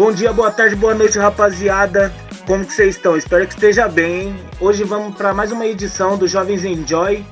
Bom 0.00 0.12
dia, 0.12 0.32
boa 0.32 0.50
tarde, 0.50 0.74
boa 0.74 0.94
noite, 0.94 1.18
rapaziada. 1.18 2.10
Como 2.46 2.64
que 2.64 2.72
vocês 2.72 2.96
estão? 2.96 3.18
Espero 3.18 3.46
que 3.46 3.52
esteja 3.52 3.86
bem. 3.86 4.34
Hoje 4.58 4.82
vamos 4.82 5.14
para 5.14 5.34
mais 5.34 5.52
uma 5.52 5.66
edição 5.66 6.16
do 6.16 6.26
Jovens 6.26 6.64
Enjoy. 6.64 7.22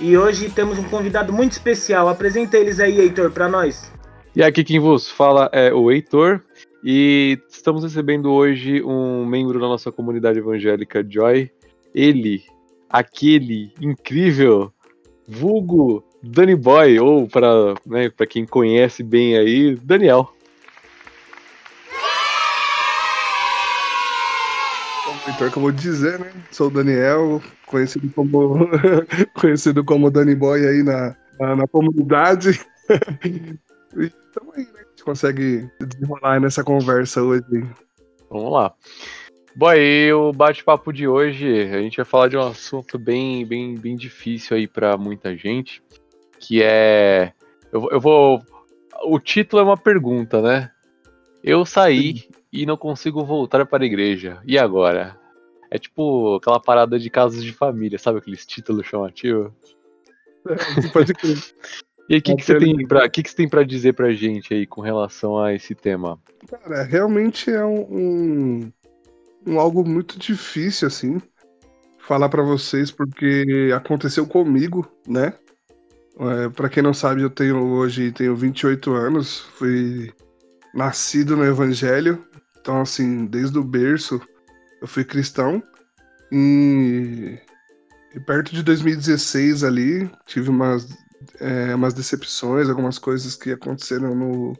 E 0.00 0.16
hoje 0.16 0.48
temos 0.48 0.78
um 0.78 0.84
convidado 0.84 1.30
muito 1.30 1.52
especial. 1.52 2.08
Apresenta 2.08 2.56
eles 2.56 2.80
aí, 2.80 2.98
Heitor, 2.98 3.30
para 3.32 3.50
nós. 3.50 3.92
E 4.34 4.42
aqui 4.42 4.64
quem 4.64 4.80
vos 4.80 5.10
fala 5.10 5.50
é 5.52 5.74
o 5.74 5.92
Heitor. 5.92 6.40
E 6.82 7.38
estamos 7.50 7.82
recebendo 7.82 8.32
hoje 8.32 8.82
um 8.82 9.26
membro 9.26 9.60
da 9.60 9.66
nossa 9.66 9.92
comunidade 9.92 10.38
evangélica 10.38 11.04
Joy. 11.06 11.50
Ele, 11.94 12.44
aquele 12.88 13.74
incrível, 13.78 14.72
vulgo 15.28 16.02
Danny 16.22 16.56
Boy, 16.56 16.98
ou 16.98 17.28
para 17.28 17.74
né, 17.84 18.10
quem 18.26 18.46
conhece 18.46 19.02
bem 19.02 19.36
aí, 19.36 19.76
Daniel. 19.76 20.33
Heitor 25.26 25.48
acabou 25.48 25.72
de 25.72 25.80
dizer, 25.80 26.18
né? 26.18 26.30
Sou 26.50 26.66
o 26.66 26.70
Daniel, 26.70 27.42
conhecido 27.66 28.10
como 28.10 28.68
conhecido 29.34 29.82
como 29.82 30.10
Danny 30.10 30.34
Boy 30.34 30.66
aí 30.66 30.82
na, 30.82 31.16
na, 31.40 31.56
na 31.56 31.66
comunidade. 31.66 32.60
e 33.24 34.10
tamo 34.32 34.52
aí, 34.54 34.64
né? 34.64 34.80
A 34.80 34.88
gente 34.90 35.04
consegue 35.04 35.68
desenrolar 35.80 36.40
nessa 36.40 36.62
conversa 36.62 37.22
hoje. 37.22 37.66
Vamos 38.30 38.52
lá. 38.52 38.74
Boy, 39.56 40.12
o 40.12 40.32
bate-papo 40.32 40.92
de 40.92 41.08
hoje, 41.08 41.70
a 41.72 41.80
gente 41.80 41.96
vai 41.96 42.04
falar 42.04 42.28
de 42.28 42.36
um 42.36 42.46
assunto 42.46 42.98
bem, 42.98 43.46
bem, 43.46 43.76
bem 43.76 43.96
difícil 43.96 44.56
aí 44.56 44.66
para 44.66 44.98
muita 44.98 45.36
gente, 45.36 45.82
que 46.40 46.60
é, 46.62 47.32
eu, 47.72 47.88
eu 47.90 48.00
vou, 48.00 48.42
o 49.04 49.18
título 49.18 49.62
é 49.62 49.64
uma 49.64 49.76
pergunta, 49.76 50.42
né? 50.42 50.70
Eu 51.46 51.66
saí 51.66 52.26
e 52.50 52.64
não 52.64 52.74
consigo 52.74 53.22
voltar 53.22 53.66
para 53.66 53.84
a 53.84 53.86
igreja. 53.86 54.40
E 54.46 54.58
agora? 54.58 55.14
É 55.70 55.78
tipo 55.78 56.36
aquela 56.36 56.58
parada 56.58 56.98
de 56.98 57.10
casos 57.10 57.44
de 57.44 57.52
família, 57.52 57.98
sabe 57.98 58.18
aqueles 58.18 58.46
títulos 58.46 58.86
chamativos? 58.86 59.52
É, 60.48 60.88
pode 60.88 61.12
crer. 61.12 61.36
E 62.06 62.12
aí, 62.12 62.20
o 62.20 62.22
que, 62.22 62.36
que, 62.36 62.44
você 62.44 62.58
tem 62.58 62.86
pra, 62.86 63.08
que, 63.08 63.22
que 63.22 63.30
você 63.30 63.36
tem 63.36 63.48
pra 63.48 63.62
dizer 63.62 63.94
pra 63.94 64.12
gente 64.12 64.52
aí 64.52 64.66
com 64.66 64.82
relação 64.82 65.38
a 65.38 65.54
esse 65.54 65.74
tema? 65.74 66.20
Cara, 66.46 66.82
realmente 66.82 67.50
é 67.50 67.64
um, 67.64 67.80
um, 67.80 68.72
um 69.46 69.58
algo 69.58 69.88
muito 69.88 70.18
difícil, 70.18 70.86
assim, 70.86 71.18
falar 71.98 72.28
para 72.28 72.42
vocês, 72.42 72.90
porque 72.90 73.70
aconteceu 73.74 74.26
comigo, 74.26 74.86
né? 75.08 75.32
É, 76.20 76.50
para 76.50 76.68
quem 76.68 76.82
não 76.82 76.92
sabe, 76.92 77.22
eu 77.22 77.30
tenho 77.30 77.72
hoje 77.72 78.12
tenho 78.12 78.36
28 78.36 78.92
anos, 78.92 79.40
fui 79.40 80.12
nascido 80.74 81.36
no 81.36 81.44
Evangelho, 81.44 82.24
então 82.60 82.80
assim, 82.80 83.26
desde 83.26 83.58
o 83.58 83.64
berço 83.64 84.20
eu 84.80 84.88
fui 84.88 85.04
cristão 85.04 85.62
e, 86.32 87.38
e 88.14 88.20
perto 88.20 88.54
de 88.54 88.62
2016 88.62 89.62
ali 89.62 90.10
tive 90.26 90.50
umas, 90.50 90.88
é, 91.40 91.74
umas 91.74 91.94
decepções, 91.94 92.68
algumas 92.68 92.98
coisas 92.98 93.36
que 93.36 93.52
aconteceram 93.52 94.14
no, 94.14 94.52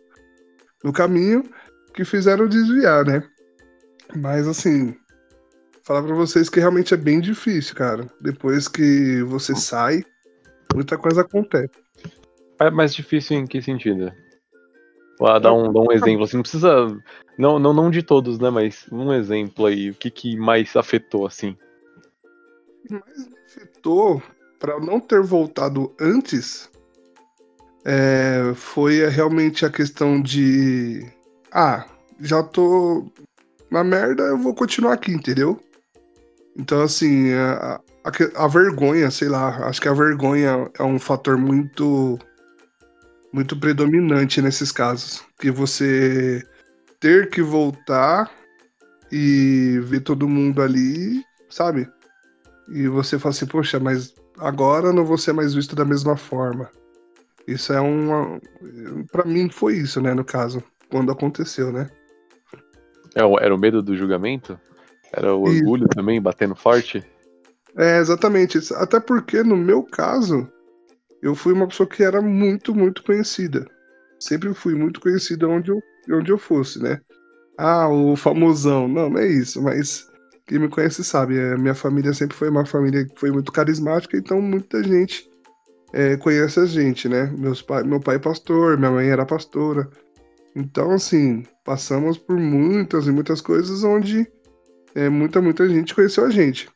no 0.82 0.92
caminho 0.92 1.42
que 1.94 2.04
fizeram 2.04 2.46
desviar, 2.46 3.04
né? 3.04 3.22
Mas 4.16 4.46
assim, 4.46 4.96
falar 5.82 6.02
para 6.02 6.14
vocês 6.14 6.48
que 6.48 6.60
realmente 6.60 6.94
é 6.94 6.96
bem 6.96 7.20
difícil, 7.20 7.74
cara. 7.74 8.06
Depois 8.20 8.68
que 8.68 9.22
você 9.22 9.54
sai, 9.54 10.04
muita 10.74 10.96
coisa 10.96 11.22
acontece. 11.22 11.70
É 12.60 12.70
mais 12.70 12.94
difícil 12.94 13.36
em 13.36 13.46
que 13.46 13.60
sentido? 13.60 14.12
Vou 15.18 15.40
dar 15.40 15.52
um, 15.52 15.70
um 15.70 15.92
exemplo, 15.92 16.24
assim, 16.24 16.36
não 16.36 16.42
precisa. 16.42 16.86
Não, 17.38 17.58
não, 17.58 17.72
não 17.72 17.90
de 17.90 18.02
todos, 18.02 18.38
né? 18.38 18.50
Mas 18.50 18.86
um 18.90 19.12
exemplo 19.12 19.66
aí, 19.66 19.90
o 19.90 19.94
que, 19.94 20.10
que 20.10 20.36
mais 20.36 20.74
afetou, 20.76 21.26
assim? 21.26 21.56
O 22.84 22.88
que 22.88 22.94
mais 22.94 23.28
me 23.28 23.38
afetou, 23.46 24.22
para 24.58 24.80
não 24.80 24.98
ter 24.98 25.22
voltado 25.22 25.92
antes, 26.00 26.70
é, 27.84 28.52
foi 28.54 29.06
realmente 29.08 29.64
a 29.64 29.70
questão 29.70 30.20
de. 30.20 31.06
Ah, 31.52 31.86
já 32.20 32.42
tô 32.42 33.06
na 33.70 33.84
merda, 33.84 34.24
eu 34.24 34.38
vou 34.38 34.54
continuar 34.54 34.94
aqui, 34.94 35.12
entendeu? 35.12 35.60
Então, 36.56 36.82
assim, 36.82 37.32
a, 37.32 37.80
a, 38.04 38.44
a 38.44 38.48
vergonha, 38.48 39.10
sei 39.10 39.28
lá, 39.28 39.66
acho 39.66 39.80
que 39.80 39.88
a 39.88 39.92
vergonha 39.92 40.70
é 40.78 40.82
um 40.82 40.98
fator 40.98 41.36
muito 41.36 42.18
muito 43.34 43.56
predominante 43.56 44.40
nesses 44.40 44.70
casos. 44.70 45.24
Que 45.40 45.50
você 45.50 46.40
ter 47.00 47.28
que 47.28 47.42
voltar 47.42 48.30
e 49.10 49.80
ver 49.82 50.00
todo 50.00 50.28
mundo 50.28 50.62
ali, 50.62 51.20
sabe? 51.50 51.90
E 52.68 52.86
você 52.86 53.18
fala 53.18 53.34
assim, 53.34 53.46
poxa, 53.46 53.80
mas 53.80 54.14
agora 54.38 54.92
não 54.92 55.04
vou 55.04 55.18
ser 55.18 55.32
mais 55.32 55.52
visto 55.52 55.74
da 55.74 55.84
mesma 55.84 56.16
forma. 56.16 56.70
Isso 57.46 57.72
é 57.72 57.80
uma. 57.80 58.40
para 59.10 59.24
mim 59.24 59.50
foi 59.50 59.78
isso, 59.78 60.00
né, 60.00 60.14
no 60.14 60.24
caso, 60.24 60.62
quando 60.88 61.10
aconteceu, 61.10 61.72
né? 61.72 61.90
É, 63.16 63.20
era 63.44 63.54
o 63.54 63.58
medo 63.58 63.82
do 63.82 63.96
julgamento? 63.96 64.58
Era 65.12 65.34
o 65.34 65.42
orgulho 65.42 65.86
e... 65.86 65.94
também 65.94 66.22
batendo 66.22 66.54
forte? 66.54 67.04
É, 67.76 67.98
exatamente. 67.98 68.58
Até 68.74 69.00
porque 69.00 69.42
no 69.42 69.56
meu 69.56 69.82
caso, 69.82 70.48
eu 71.24 71.34
fui 71.34 71.54
uma 71.54 71.66
pessoa 71.66 71.88
que 71.88 72.02
era 72.02 72.20
muito, 72.20 72.74
muito 72.74 73.02
conhecida. 73.02 73.66
Sempre 74.20 74.52
fui 74.52 74.74
muito 74.74 75.00
conhecida 75.00 75.48
onde 75.48 75.70
eu, 75.70 75.80
onde 76.10 76.30
eu 76.30 76.36
fosse, 76.36 76.82
né? 76.82 77.00
Ah, 77.56 77.88
o 77.88 78.14
famosão. 78.14 78.86
Não, 78.86 79.08
não 79.08 79.18
é 79.18 79.26
isso, 79.26 79.62
mas 79.62 80.06
quem 80.46 80.58
me 80.58 80.68
conhece 80.68 81.02
sabe. 81.02 81.40
A 81.40 81.56
minha 81.56 81.74
família 81.74 82.12
sempre 82.12 82.36
foi 82.36 82.50
uma 82.50 82.66
família 82.66 83.06
que 83.06 83.18
foi 83.18 83.30
muito 83.30 83.50
carismática, 83.50 84.18
então 84.18 84.42
muita 84.42 84.84
gente 84.84 85.26
é, 85.94 86.18
conhece 86.18 86.60
a 86.60 86.66
gente, 86.66 87.08
né? 87.08 87.32
Meus 87.38 87.62
pai, 87.62 87.82
meu 87.84 88.00
pai 88.00 88.16
é 88.16 88.18
pastor, 88.18 88.76
minha 88.76 88.90
mãe 88.90 89.08
era 89.08 89.24
pastora. 89.24 89.88
Então, 90.54 90.90
assim, 90.90 91.42
passamos 91.64 92.18
por 92.18 92.38
muitas 92.38 93.06
e 93.06 93.10
muitas 93.10 93.40
coisas 93.40 93.82
onde 93.82 94.30
é, 94.94 95.08
muita, 95.08 95.40
muita 95.40 95.66
gente 95.70 95.94
conheceu 95.94 96.26
a 96.26 96.30
gente. 96.30 96.68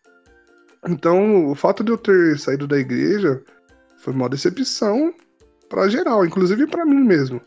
Então, 0.88 1.50
o 1.50 1.54
fato 1.54 1.84
de 1.84 1.92
eu 1.92 1.98
ter 1.98 2.38
saído 2.38 2.66
da 2.66 2.78
igreja 2.78 3.42
foi 3.98 4.12
uma 4.12 4.28
decepção 4.28 5.12
para 5.68 5.88
geral, 5.88 6.24
inclusive 6.24 6.66
para 6.66 6.84
mim 6.84 7.04
mesmo. 7.04 7.40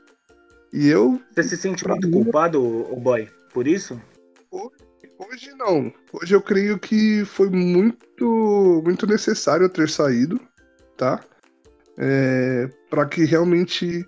E 0.72 0.88
eu. 0.88 1.20
Você 1.34 1.44
se 1.44 1.58
sente 1.58 1.88
muito 1.88 2.08
mim, 2.08 2.24
culpado, 2.24 2.62
o 2.62 3.00
boy, 3.00 3.28
por 3.54 3.68
isso? 3.68 4.00
Hoje, 4.52 5.52
não. 5.58 5.94
Hoje 6.14 6.34
eu 6.36 6.42
creio 6.42 6.80
que 6.80 7.24
foi 7.26 7.50
muito, 7.50 8.82
muito 8.84 9.06
necessário 9.06 9.66
eu 9.66 9.70
ter 9.70 9.90
saído, 9.90 10.40
tá? 10.98 11.20
É, 11.98 12.70
para 12.90 13.06
que 13.06 13.24
realmente 13.24 14.06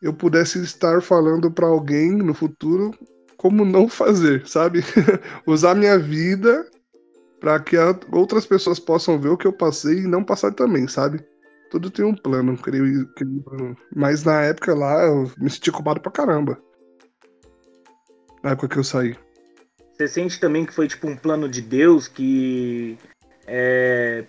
eu 0.00 0.12
pudesse 0.12 0.60
estar 0.62 1.00
falando 1.00 1.50
para 1.50 1.66
alguém 1.66 2.10
no 2.10 2.34
futuro 2.34 2.92
como 3.36 3.64
não 3.64 3.88
fazer, 3.88 4.46
sabe? 4.46 4.80
Usar 5.46 5.74
minha 5.74 5.98
vida 5.98 6.66
para 7.40 7.58
que 7.60 7.76
outras 8.10 8.46
pessoas 8.46 8.78
possam 8.78 9.20
ver 9.20 9.28
o 9.28 9.36
que 9.36 9.46
eu 9.46 9.52
passei 9.52 9.98
e 9.98 10.08
não 10.08 10.24
passar 10.24 10.52
também, 10.52 10.86
sabe? 10.86 11.24
Tudo 11.72 11.90
tem 11.90 12.04
um 12.04 12.14
plano, 12.14 12.56
creio, 12.58 13.08
creio. 13.14 13.76
Mas 13.96 14.24
na 14.24 14.42
época 14.42 14.74
lá, 14.74 15.06
eu 15.06 15.32
me 15.38 15.48
senti 15.48 15.72
culpado 15.72 16.00
pra 16.02 16.12
caramba. 16.12 16.60
Na 18.42 18.50
época 18.50 18.68
que 18.68 18.78
eu 18.78 18.84
saí. 18.84 19.16
Você 19.94 20.06
sente 20.06 20.38
também 20.38 20.66
que 20.66 20.74
foi 20.74 20.86
tipo 20.86 21.08
um 21.08 21.16
plano 21.16 21.48
de 21.48 21.62
Deus 21.62 22.08
que 22.08 22.98
é, 23.46 24.26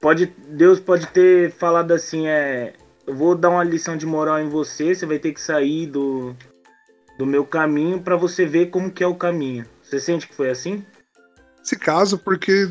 pode 0.00 0.26
Deus 0.48 0.80
pode 0.80 1.06
ter 1.08 1.50
falado 1.52 1.92
assim 1.92 2.28
é 2.28 2.72
eu 3.06 3.14
vou 3.14 3.34
dar 3.34 3.50
uma 3.50 3.64
lição 3.64 3.96
de 3.96 4.06
moral 4.06 4.38
em 4.38 4.48
você 4.48 4.94
você 4.94 5.04
vai 5.04 5.18
ter 5.18 5.32
que 5.32 5.40
sair 5.40 5.86
do, 5.86 6.34
do 7.18 7.26
meu 7.26 7.44
caminho 7.44 8.00
para 8.00 8.16
você 8.16 8.46
ver 8.46 8.66
como 8.66 8.90
que 8.90 9.02
é 9.02 9.06
o 9.06 9.16
caminho 9.16 9.64
você 9.82 9.98
sente 9.98 10.28
que 10.28 10.34
foi 10.34 10.50
assim 10.50 10.84
se 11.62 11.76
caso 11.76 12.18
porque 12.18 12.68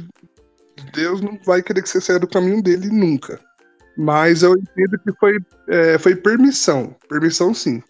Deus 0.94 1.19
não 1.19 1.38
vai 1.45 1.63
querer 1.63 1.81
que 1.81 1.89
você 1.89 2.00
saia 2.00 2.19
do 2.19 2.28
caminho 2.28 2.62
dele 2.62 2.89
nunca 2.89 3.39
mas 3.97 4.44
eu 4.44 4.53
entendo 4.53 5.00
que 5.00 5.12
foi, 5.19 5.39
é, 5.68 5.97
foi 5.97 6.15
permissão. 6.15 6.95
Permissão, 7.07 7.53
sim. 7.53 7.81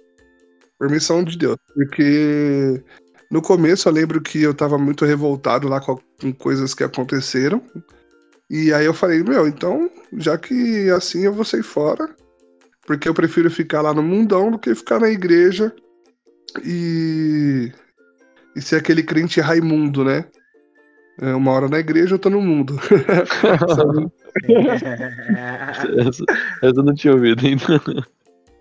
Permissão 0.79 1.23
de 1.23 1.37
Deus. 1.37 1.57
Porque 1.73 2.83
no 3.29 3.41
começo 3.41 3.87
eu 3.87 3.93
lembro 3.93 4.21
que 4.21 4.41
eu 4.41 4.53
tava 4.53 4.77
muito 4.77 5.05
revoltado 5.05 5.67
lá 5.67 5.79
com, 5.79 5.99
com 6.19 6.33
coisas 6.33 6.73
que 6.73 6.83
aconteceram. 6.83 7.61
E 8.49 8.73
aí 8.73 8.85
eu 8.85 8.93
falei, 8.93 9.23
meu, 9.23 9.47
então, 9.47 9.89
já 10.17 10.37
que 10.37 10.89
assim 10.89 11.25
eu 11.25 11.33
vou 11.33 11.45
sair 11.45 11.63
fora. 11.63 12.09
Porque 12.87 13.07
eu 13.07 13.13
prefiro 13.13 13.51
ficar 13.51 13.81
lá 13.81 13.93
no 13.93 14.01
mundão 14.01 14.49
do 14.49 14.57
que 14.57 14.73
ficar 14.73 14.99
na 14.99 15.09
igreja 15.09 15.71
e, 16.63 17.71
e 18.55 18.61
ser 18.61 18.77
aquele 18.77 19.03
crente 19.03 19.39
Raimundo, 19.39 20.03
né? 20.03 20.25
É, 21.21 21.35
uma 21.35 21.51
hora 21.51 21.67
na 21.67 21.77
igreja, 21.77 22.15
outra 22.15 22.31
no 22.31 22.41
mundo. 22.41 22.79
essa, 25.97 26.23
essa 26.61 26.79
eu 26.79 26.83
não 26.83 26.93
tinha 26.93 27.13
ouvido 27.13 27.45
ainda. 27.45 27.63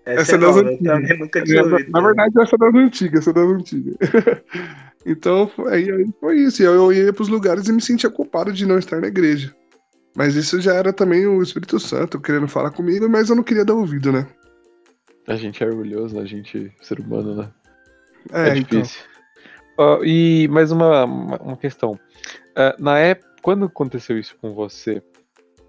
Essa, 0.04 0.20
Essa 0.22 0.32
é 0.32 0.34
é 0.36 0.38
das 0.38 0.56
nova, 0.56 0.60
antigas. 0.60 0.78
também 0.94 1.18
nunca 1.18 1.42
tinha 1.44 1.62
Na, 1.62 1.72
ouvido. 1.72 1.90
na 1.92 2.00
verdade, 2.00 2.40
essa 2.40 2.56
é 2.56 2.58
das 2.58 2.74
antigas, 2.74 3.20
essa 3.20 3.30
é 3.30 3.32
das 3.34 3.48
antigas. 3.48 3.94
então, 5.04 5.48
foi, 5.48 5.74
aí, 5.74 5.90
aí 5.90 6.06
foi 6.20 6.36
isso. 6.40 6.62
Eu, 6.62 6.72
eu 6.74 6.92
ia 6.92 7.12
pros 7.12 7.28
lugares 7.28 7.68
e 7.68 7.72
me 7.72 7.80
sentia 7.80 8.10
culpado 8.10 8.52
de 8.52 8.64
não 8.66 8.78
estar 8.78 9.00
na 9.00 9.08
igreja. 9.08 9.54
Mas 10.16 10.34
isso 10.34 10.60
já 10.60 10.74
era 10.74 10.92
também 10.92 11.26
o 11.26 11.42
Espírito 11.42 11.78
Santo 11.78 12.20
querendo 12.20 12.48
falar 12.48 12.70
comigo, 12.70 13.08
mas 13.08 13.28
eu 13.30 13.36
não 13.36 13.42
queria 13.42 13.64
dar 13.64 13.74
ouvido, 13.74 14.10
né? 14.10 14.26
A 15.26 15.36
gente 15.36 15.62
é 15.62 15.66
orgulhoso, 15.66 16.18
a 16.18 16.24
gente, 16.24 16.72
ser 16.80 16.98
humano, 17.00 17.34
né? 17.36 17.50
É, 18.32 18.48
É, 18.48 18.56
então. 18.58 18.80
difícil. 18.80 19.02
Ó, 19.76 20.02
e 20.02 20.48
mais 20.48 20.72
uma, 20.72 21.04
uma, 21.04 21.36
uma 21.36 21.56
questão. 21.56 22.00
É, 22.56 22.74
na 22.80 22.98
época, 22.98 23.28
quando 23.42 23.66
aconteceu 23.66 24.18
isso 24.18 24.36
com 24.40 24.54
você, 24.54 25.02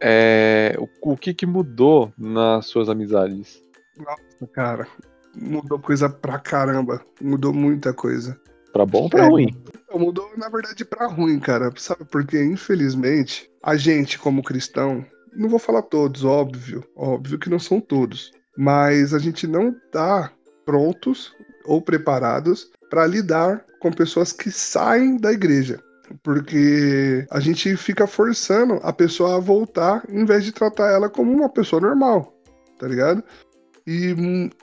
é, 0.01 0.75
o, 0.77 1.11
o 1.13 1.17
que 1.17 1.33
que 1.33 1.45
mudou 1.45 2.11
nas 2.17 2.65
suas 2.67 2.89
amizades? 2.89 3.63
Nossa, 3.97 4.47
cara. 4.53 4.87
Mudou 5.35 5.79
coisa 5.79 6.09
pra 6.09 6.39
caramba. 6.39 7.01
Mudou 7.21 7.53
muita 7.53 7.93
coisa. 7.93 8.39
Pra 8.71 8.85
bom 8.85 9.03
ou 9.03 9.09
pra 9.09 9.25
É. 9.25 9.27
ruim? 9.27 9.47
Mudou, 9.93 10.29
na 10.37 10.49
verdade, 10.49 10.85
pra 10.85 11.07
ruim, 11.07 11.39
cara. 11.39 11.71
Sabe? 11.75 12.05
Porque, 12.05 12.41
infelizmente, 12.43 13.49
a 13.63 13.75
gente, 13.75 14.17
como 14.19 14.43
cristão, 14.43 15.05
não 15.33 15.49
vou 15.49 15.59
falar 15.59 15.81
todos, 15.83 16.23
óbvio. 16.23 16.83
Óbvio 16.95 17.39
que 17.39 17.49
não 17.49 17.59
são 17.59 17.79
todos. 17.79 18.31
Mas 18.57 19.13
a 19.13 19.19
gente 19.19 19.47
não 19.47 19.73
tá 19.91 20.31
prontos 20.65 21.33
ou 21.65 21.81
preparados 21.81 22.69
para 22.89 23.05
lidar 23.07 23.65
com 23.79 23.91
pessoas 23.91 24.31
que 24.31 24.51
saem 24.51 25.17
da 25.17 25.31
igreja. 25.31 25.79
Porque 26.23 27.25
a 27.29 27.39
gente 27.39 27.75
fica 27.77 28.07
forçando 28.07 28.79
a 28.83 28.91
pessoa 28.91 29.35
a 29.35 29.39
voltar 29.39 30.03
em 30.09 30.25
vez 30.25 30.43
de 30.43 30.51
tratar 30.51 30.91
ela 30.91 31.09
como 31.09 31.31
uma 31.31 31.49
pessoa 31.49 31.81
normal, 31.81 32.33
tá 32.77 32.87
ligado? 32.87 33.23
E, 33.85 34.15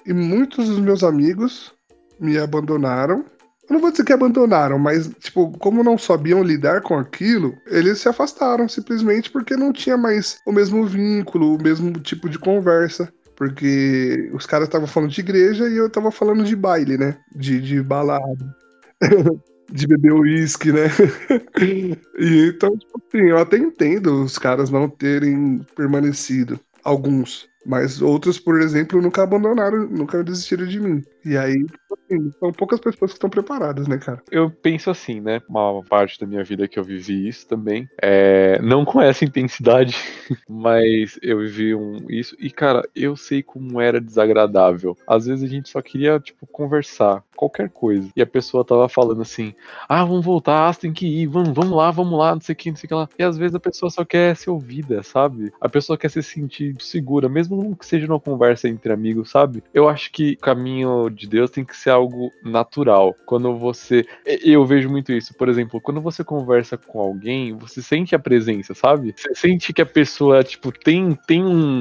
e 0.06 0.12
muitos 0.12 0.68
dos 0.68 0.78
meus 0.78 1.02
amigos 1.02 1.72
me 2.18 2.38
abandonaram 2.38 3.24
eu 3.68 3.74
não 3.74 3.80
vou 3.80 3.90
dizer 3.90 4.04
que 4.04 4.12
abandonaram, 4.12 4.78
mas, 4.78 5.08
tipo, 5.18 5.50
como 5.58 5.82
não 5.82 5.98
sabiam 5.98 6.40
lidar 6.42 6.82
com 6.82 6.96
aquilo, 6.96 7.52
eles 7.66 7.98
se 7.98 8.08
afastaram 8.08 8.68
simplesmente 8.68 9.28
porque 9.28 9.56
não 9.56 9.72
tinha 9.72 9.96
mais 9.96 10.38
o 10.46 10.52
mesmo 10.52 10.86
vínculo, 10.86 11.56
o 11.56 11.62
mesmo 11.62 11.92
tipo 11.98 12.28
de 12.28 12.38
conversa. 12.38 13.12
Porque 13.34 14.30
os 14.32 14.46
caras 14.46 14.68
estavam 14.68 14.86
falando 14.86 15.10
de 15.10 15.20
igreja 15.20 15.68
e 15.68 15.76
eu 15.76 15.90
tava 15.90 16.10
falando 16.10 16.44
de 16.44 16.56
baile, 16.56 16.96
né? 16.96 17.18
De, 17.34 17.60
de 17.60 17.82
balada. 17.82 18.56
de 19.70 19.86
beber 19.86 20.12
uísque, 20.12 20.72
né? 20.72 20.86
e 22.18 22.48
então, 22.48 22.76
tipo 22.76 23.02
assim, 23.06 23.26
eu 23.26 23.38
até 23.38 23.56
entendo 23.56 24.22
os 24.22 24.38
caras 24.38 24.70
não 24.70 24.88
terem 24.88 25.60
permanecido. 25.74 26.58
Alguns. 26.84 27.48
Mas 27.64 28.00
outros, 28.00 28.38
por 28.38 28.60
exemplo, 28.60 29.02
nunca 29.02 29.22
abandonaram, 29.22 29.88
nunca 29.88 30.22
desistiram 30.22 30.66
de 30.66 30.78
mim. 30.78 31.02
E 31.26 31.36
aí, 31.36 31.64
tipo 31.64 31.98
assim, 32.04 32.30
são 32.38 32.52
poucas 32.52 32.78
pessoas 32.78 33.10
que 33.10 33.16
estão 33.16 33.28
preparadas, 33.28 33.88
né, 33.88 33.98
cara? 33.98 34.22
Eu 34.30 34.48
penso 34.48 34.90
assim, 34.90 35.20
né? 35.20 35.42
Uma 35.48 35.82
parte 35.82 36.20
da 36.20 36.26
minha 36.26 36.44
vida 36.44 36.68
que 36.68 36.78
eu 36.78 36.84
vivi 36.84 37.26
isso 37.26 37.48
também. 37.48 37.88
É, 38.00 38.62
não 38.62 38.84
com 38.84 39.02
essa 39.02 39.24
intensidade, 39.24 39.96
mas 40.48 41.18
eu 41.20 41.40
vivi 41.40 41.74
um, 41.74 41.96
isso. 42.08 42.36
E, 42.38 42.48
cara, 42.48 42.88
eu 42.94 43.16
sei 43.16 43.42
como 43.42 43.80
era 43.80 44.00
desagradável. 44.00 44.96
Às 45.04 45.26
vezes 45.26 45.42
a 45.42 45.52
gente 45.52 45.68
só 45.68 45.82
queria, 45.82 46.20
tipo, 46.20 46.46
conversar, 46.46 47.24
qualquer 47.34 47.70
coisa. 47.70 48.08
E 48.14 48.22
a 48.22 48.26
pessoa 48.26 48.64
tava 48.64 48.88
falando 48.88 49.22
assim: 49.22 49.52
ah, 49.88 50.04
vamos 50.04 50.24
voltar, 50.24 50.72
você 50.72 50.82
tem 50.82 50.92
que 50.92 51.06
ir, 51.06 51.26
vamos, 51.26 51.50
vamos 51.50 51.76
lá, 51.76 51.90
vamos 51.90 52.16
lá, 52.16 52.34
não 52.34 52.40
sei 52.40 52.52
o 52.52 52.56
que, 52.56 52.70
não 52.70 52.76
sei 52.76 52.86
o 52.86 52.88
que 52.88 52.94
lá. 52.94 53.08
E 53.18 53.22
às 53.24 53.36
vezes 53.36 53.54
a 53.54 53.60
pessoa 53.60 53.90
só 53.90 54.04
quer 54.04 54.36
ser 54.36 54.50
ouvida, 54.50 55.02
sabe? 55.02 55.52
A 55.60 55.68
pessoa 55.68 55.98
quer 55.98 56.08
se 56.08 56.22
sentir 56.22 56.76
segura, 56.78 57.28
mesmo 57.28 57.74
que 57.76 57.84
seja 57.84 58.06
numa 58.06 58.20
conversa 58.20 58.68
entre 58.68 58.92
amigos, 58.92 59.30
sabe? 59.30 59.62
Eu 59.74 59.88
acho 59.88 60.12
que 60.12 60.32
o 60.32 60.38
caminho 60.38 61.10
de 61.16 61.26
Deus 61.26 61.50
tem 61.50 61.64
que 61.64 61.76
ser 61.76 61.90
algo 61.90 62.30
natural. 62.42 63.16
Quando 63.26 63.56
você. 63.56 64.04
Eu 64.24 64.64
vejo 64.66 64.88
muito 64.88 65.12
isso. 65.12 65.34
Por 65.34 65.48
exemplo, 65.48 65.80
quando 65.80 66.00
você 66.00 66.22
conversa 66.22 66.76
com 66.76 67.00
alguém, 67.00 67.56
você 67.56 67.82
sente 67.82 68.14
a 68.14 68.18
presença, 68.18 68.74
sabe? 68.74 69.14
Você 69.16 69.34
sente 69.34 69.72
que 69.72 69.82
a 69.82 69.86
pessoa, 69.86 70.44
tipo, 70.44 70.70
tem, 70.72 71.14
tem 71.26 71.42
um, 71.44 71.80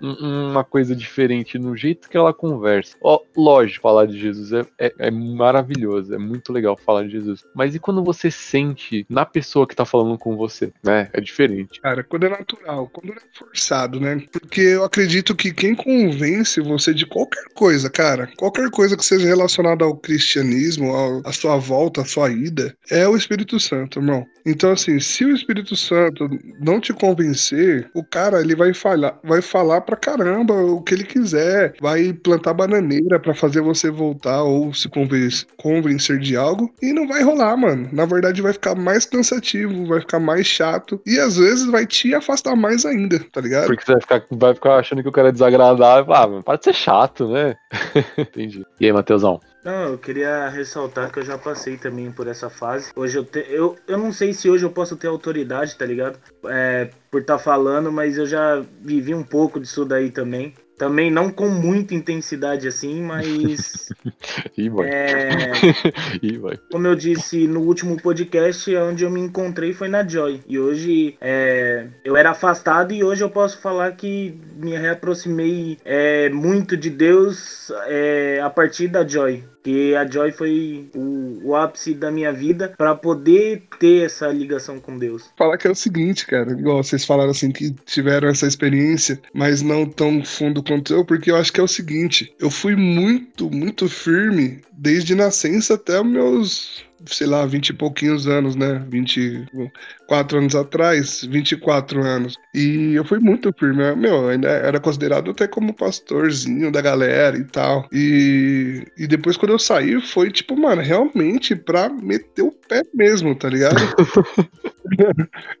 um- 0.00 0.50
uma 0.50 0.64
coisa 0.64 0.94
diferente 0.94 1.58
no 1.58 1.76
jeito 1.76 2.08
que 2.08 2.16
ela 2.16 2.32
conversa. 2.32 2.96
Ó, 3.00 3.20
lógico, 3.36 3.82
falar 3.82 4.06
de 4.06 4.18
Jesus 4.18 4.52
é, 4.52 4.66
é, 4.78 4.92
é 4.98 5.10
maravilhoso, 5.10 6.14
é 6.14 6.18
muito 6.18 6.52
legal 6.52 6.76
falar 6.76 7.04
de 7.04 7.10
Jesus. 7.10 7.44
Mas 7.54 7.74
e 7.74 7.78
quando 7.78 8.02
você 8.02 8.30
sente 8.30 9.06
na 9.08 9.24
pessoa 9.24 9.66
que 9.66 9.74
tá 9.76 9.84
falando 9.84 10.18
com 10.18 10.36
você, 10.36 10.72
né? 10.82 11.08
É 11.12 11.20
diferente. 11.20 11.80
Cara, 11.80 12.02
quando 12.04 12.26
é 12.26 12.28
natural, 12.28 12.88
quando 12.92 13.12
é 13.12 13.16
forçado, 13.32 14.00
né? 14.00 14.22
Porque 14.32 14.60
eu 14.60 14.84
acredito 14.84 15.34
que 15.34 15.52
quem 15.52 15.74
convence 15.74 16.60
você 16.60 16.92
de 16.92 17.06
qualquer 17.06 17.44
coisa, 17.54 17.88
cara, 17.88 18.28
qualquer 18.36 18.57
coisa 18.70 18.96
que 18.96 19.04
seja 19.04 19.26
relacionada 19.26 19.84
ao 19.84 19.96
cristianismo, 19.96 20.90
ao- 20.94 21.22
à 21.24 21.32
sua 21.32 21.56
volta, 21.56 22.02
à 22.02 22.04
sua 22.04 22.30
ida, 22.30 22.74
é 22.90 23.06
o 23.08 23.16
Espírito 23.16 23.58
Santo, 23.60 23.98
irmão. 24.00 24.24
Então, 24.44 24.70
assim, 24.72 24.98
se 24.98 25.24
o 25.24 25.34
Espírito 25.34 25.76
Santo 25.76 26.28
não 26.60 26.80
te 26.80 26.92
convencer, 26.92 27.88
o 27.94 28.02
cara 28.02 28.40
ele 28.40 28.54
vai 28.56 28.72
falar, 28.74 29.18
vai 29.22 29.42
falar 29.42 29.82
pra 29.82 29.96
caramba 29.96 30.54
o 30.54 30.82
que 30.82 30.94
ele 30.94 31.04
quiser, 31.04 31.74
vai 31.80 32.12
plantar 32.12 32.54
bananeira 32.54 33.18
pra 33.18 33.34
fazer 33.34 33.60
você 33.60 33.90
voltar 33.90 34.42
ou 34.42 34.72
se 34.72 34.88
conven- 34.88 35.28
convencer 35.56 36.18
de 36.18 36.36
algo 36.36 36.72
e 36.82 36.92
não 36.92 37.06
vai 37.06 37.22
rolar, 37.22 37.56
mano. 37.56 37.88
Na 37.92 38.06
verdade, 38.06 38.40
vai 38.42 38.52
ficar 38.52 38.74
mais 38.74 39.04
cansativo, 39.04 39.86
vai 39.86 40.00
ficar 40.00 40.18
mais 40.18 40.46
chato 40.46 41.00
e 41.06 41.18
às 41.18 41.36
vezes 41.36 41.66
vai 41.66 41.86
te 41.86 42.14
afastar 42.14 42.56
mais 42.56 42.84
ainda, 42.86 43.20
tá 43.32 43.40
ligado? 43.40 43.66
Porque 43.66 43.84
você 43.84 43.92
vai 43.92 44.00
ficar, 44.00 44.24
vai 44.30 44.54
ficar 44.54 44.76
achando 44.78 45.02
que 45.02 45.08
o 45.08 45.12
cara 45.12 45.28
é 45.28 45.32
desagradável. 45.32 46.14
Ah, 46.14 46.26
mano, 46.26 46.42
para 46.42 46.56
de 46.58 46.64
ser 46.64 46.74
chato, 46.74 47.28
né? 47.28 47.54
Entendi. 48.48 48.66
E 48.80 48.86
aí, 48.86 48.92
Matheusão? 48.92 49.40
Não, 49.64 49.92
eu 49.92 49.98
queria 49.98 50.48
ressaltar 50.48 51.12
que 51.12 51.18
eu 51.18 51.24
já 51.24 51.36
passei 51.36 51.76
também 51.76 52.10
por 52.10 52.26
essa 52.26 52.48
fase. 52.48 52.90
Hoje 52.96 53.18
eu 53.18 53.24
te... 53.24 53.44
eu, 53.48 53.76
eu 53.86 53.98
não 53.98 54.12
sei 54.12 54.32
se 54.32 54.48
hoje 54.48 54.64
eu 54.64 54.70
posso 54.70 54.96
ter 54.96 55.08
autoridade, 55.08 55.76
tá 55.76 55.84
ligado? 55.84 56.18
É, 56.46 56.90
por 57.10 57.20
estar 57.20 57.38
falando, 57.38 57.92
mas 57.92 58.16
eu 58.16 58.26
já 58.26 58.64
vivi 58.80 59.14
um 59.14 59.22
pouco 59.22 59.60
disso 59.60 59.84
daí 59.84 60.10
também. 60.10 60.54
Também 60.78 61.10
não 61.10 61.30
com 61.30 61.48
muita 61.48 61.94
intensidade 61.94 62.68
assim, 62.68 63.02
mas 63.02 63.88
Ih, 64.56 64.70
vai. 64.70 64.88
é, 64.88 65.52
Ih, 66.22 66.38
vai. 66.38 66.56
como 66.70 66.86
eu 66.86 66.94
disse 66.94 67.46
no 67.48 67.60
último 67.60 68.00
podcast, 68.00 68.74
onde 68.76 69.04
eu 69.04 69.10
me 69.10 69.20
encontrei 69.20 69.72
foi 69.72 69.88
na 69.88 70.06
Joy. 70.06 70.40
E 70.46 70.58
hoje 70.58 71.16
é, 71.20 71.88
eu 72.04 72.16
era 72.16 72.30
afastado 72.30 72.92
e 72.92 73.02
hoje 73.02 73.22
eu 73.22 73.30
posso 73.30 73.58
falar 73.58 73.92
que 73.92 74.40
me 74.56 74.76
reaproximei 74.76 75.78
é, 75.84 76.28
muito 76.30 76.76
de 76.76 76.90
Deus 76.90 77.70
é, 77.86 78.40
a 78.42 78.48
partir 78.48 78.88
da 78.88 79.06
Joy. 79.06 79.44
Que 79.62 79.94
a 79.96 80.06
Joy 80.06 80.32
foi 80.32 80.88
o, 80.94 81.00
o 81.48 81.56
ápice 81.56 81.94
da 81.94 82.10
minha 82.10 82.32
vida 82.32 82.74
para 82.76 82.94
poder 82.94 83.62
ter 83.80 84.04
essa 84.04 84.28
ligação 84.28 84.78
com 84.78 84.98
Deus. 84.98 85.30
falar 85.36 85.56
que 85.56 85.66
é 85.66 85.70
o 85.70 85.74
seguinte, 85.74 86.26
cara, 86.26 86.52
igual 86.52 86.82
vocês 86.82 87.04
falaram 87.04 87.30
assim 87.30 87.50
que 87.50 87.70
tiveram 87.86 88.28
essa 88.28 88.46
experiência, 88.46 89.20
mas 89.32 89.62
não 89.62 89.86
tão 89.86 90.22
fundo 90.22 90.62
quanto 90.62 90.92
eu, 90.92 91.04
porque 91.04 91.30
eu 91.30 91.36
acho 91.36 91.52
que 91.52 91.60
é 91.60 91.62
o 91.62 91.68
seguinte, 91.68 92.34
eu 92.38 92.50
fui 92.50 92.76
muito, 92.76 93.50
muito 93.50 93.88
firme 93.88 94.60
desde 94.72 95.14
nascença 95.14 95.74
até 95.74 96.02
meus, 96.02 96.84
sei 97.06 97.26
lá, 97.26 97.44
vinte 97.46 97.70
e 97.70 97.72
pouquinhos 97.72 98.26
anos, 98.26 98.56
né? 98.56 98.84
24 98.88 100.38
anos 100.38 100.54
atrás, 100.54 101.24
24 101.24 102.02
anos. 102.04 102.36
E 102.54 102.94
eu 102.94 103.04
fui 103.04 103.18
muito 103.18 103.52
firme, 103.58 103.94
meu, 103.96 104.28
ainda 104.28 104.48
era 104.48 104.80
considerado 104.80 105.30
até 105.30 105.46
como 105.46 105.74
pastorzinho 105.74 106.70
da 106.72 106.80
galera 106.80 107.36
e 107.36 107.44
tal. 107.44 107.88
E, 107.92 108.86
e 108.96 109.06
depois 109.06 109.36
quando 109.36 109.52
eu 109.52 109.58
saí, 109.58 110.00
foi 110.00 110.30
tipo, 110.30 110.56
mano, 110.56 110.82
realmente 110.82 111.54
pra 111.54 111.88
meter 111.88 112.42
o 112.42 112.52
pé 112.52 112.82
mesmo, 112.94 113.34
tá 113.34 113.48
ligado? 113.48 113.76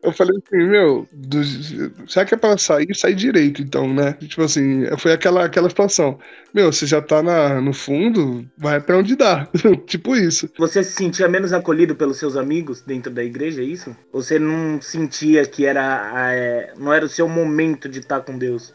Eu 0.02 0.12
falei 0.12 0.36
assim, 0.38 0.66
meu, 0.66 1.06
do, 1.12 1.42
será 2.08 2.24
que 2.24 2.34
é 2.34 2.36
pra 2.36 2.56
sair? 2.56 2.94
Sai 2.94 3.14
direito, 3.14 3.62
então, 3.62 3.92
né? 3.92 4.14
Tipo 4.14 4.42
assim, 4.42 4.84
foi 4.96 5.12
aquela, 5.12 5.44
aquela 5.44 5.68
situação. 5.68 6.18
Meu, 6.54 6.72
você 6.72 6.86
já 6.86 7.02
tá 7.02 7.22
na, 7.22 7.60
no 7.60 7.72
fundo, 7.72 8.46
vai 8.56 8.76
até 8.76 8.94
onde 8.94 9.14
dá. 9.16 9.46
tipo 9.86 10.16
isso. 10.16 10.48
Você 10.58 10.82
se 10.82 10.92
sentia 10.92 11.27
menos 11.28 11.52
acolhido 11.52 11.94
pelos 11.94 12.18
seus 12.18 12.36
amigos 12.36 12.80
dentro 12.82 13.10
da 13.12 13.22
igreja, 13.22 13.62
é 13.62 13.64
isso? 13.64 13.96
Você 14.12 14.38
não 14.38 14.80
sentia 14.80 15.46
que 15.46 15.66
era 15.66 16.32
é, 16.32 16.72
não 16.78 16.92
era 16.92 17.04
o 17.04 17.08
seu 17.08 17.28
momento 17.28 17.88
de 17.88 18.00
estar 18.00 18.20
com 18.20 18.36
Deus? 18.36 18.74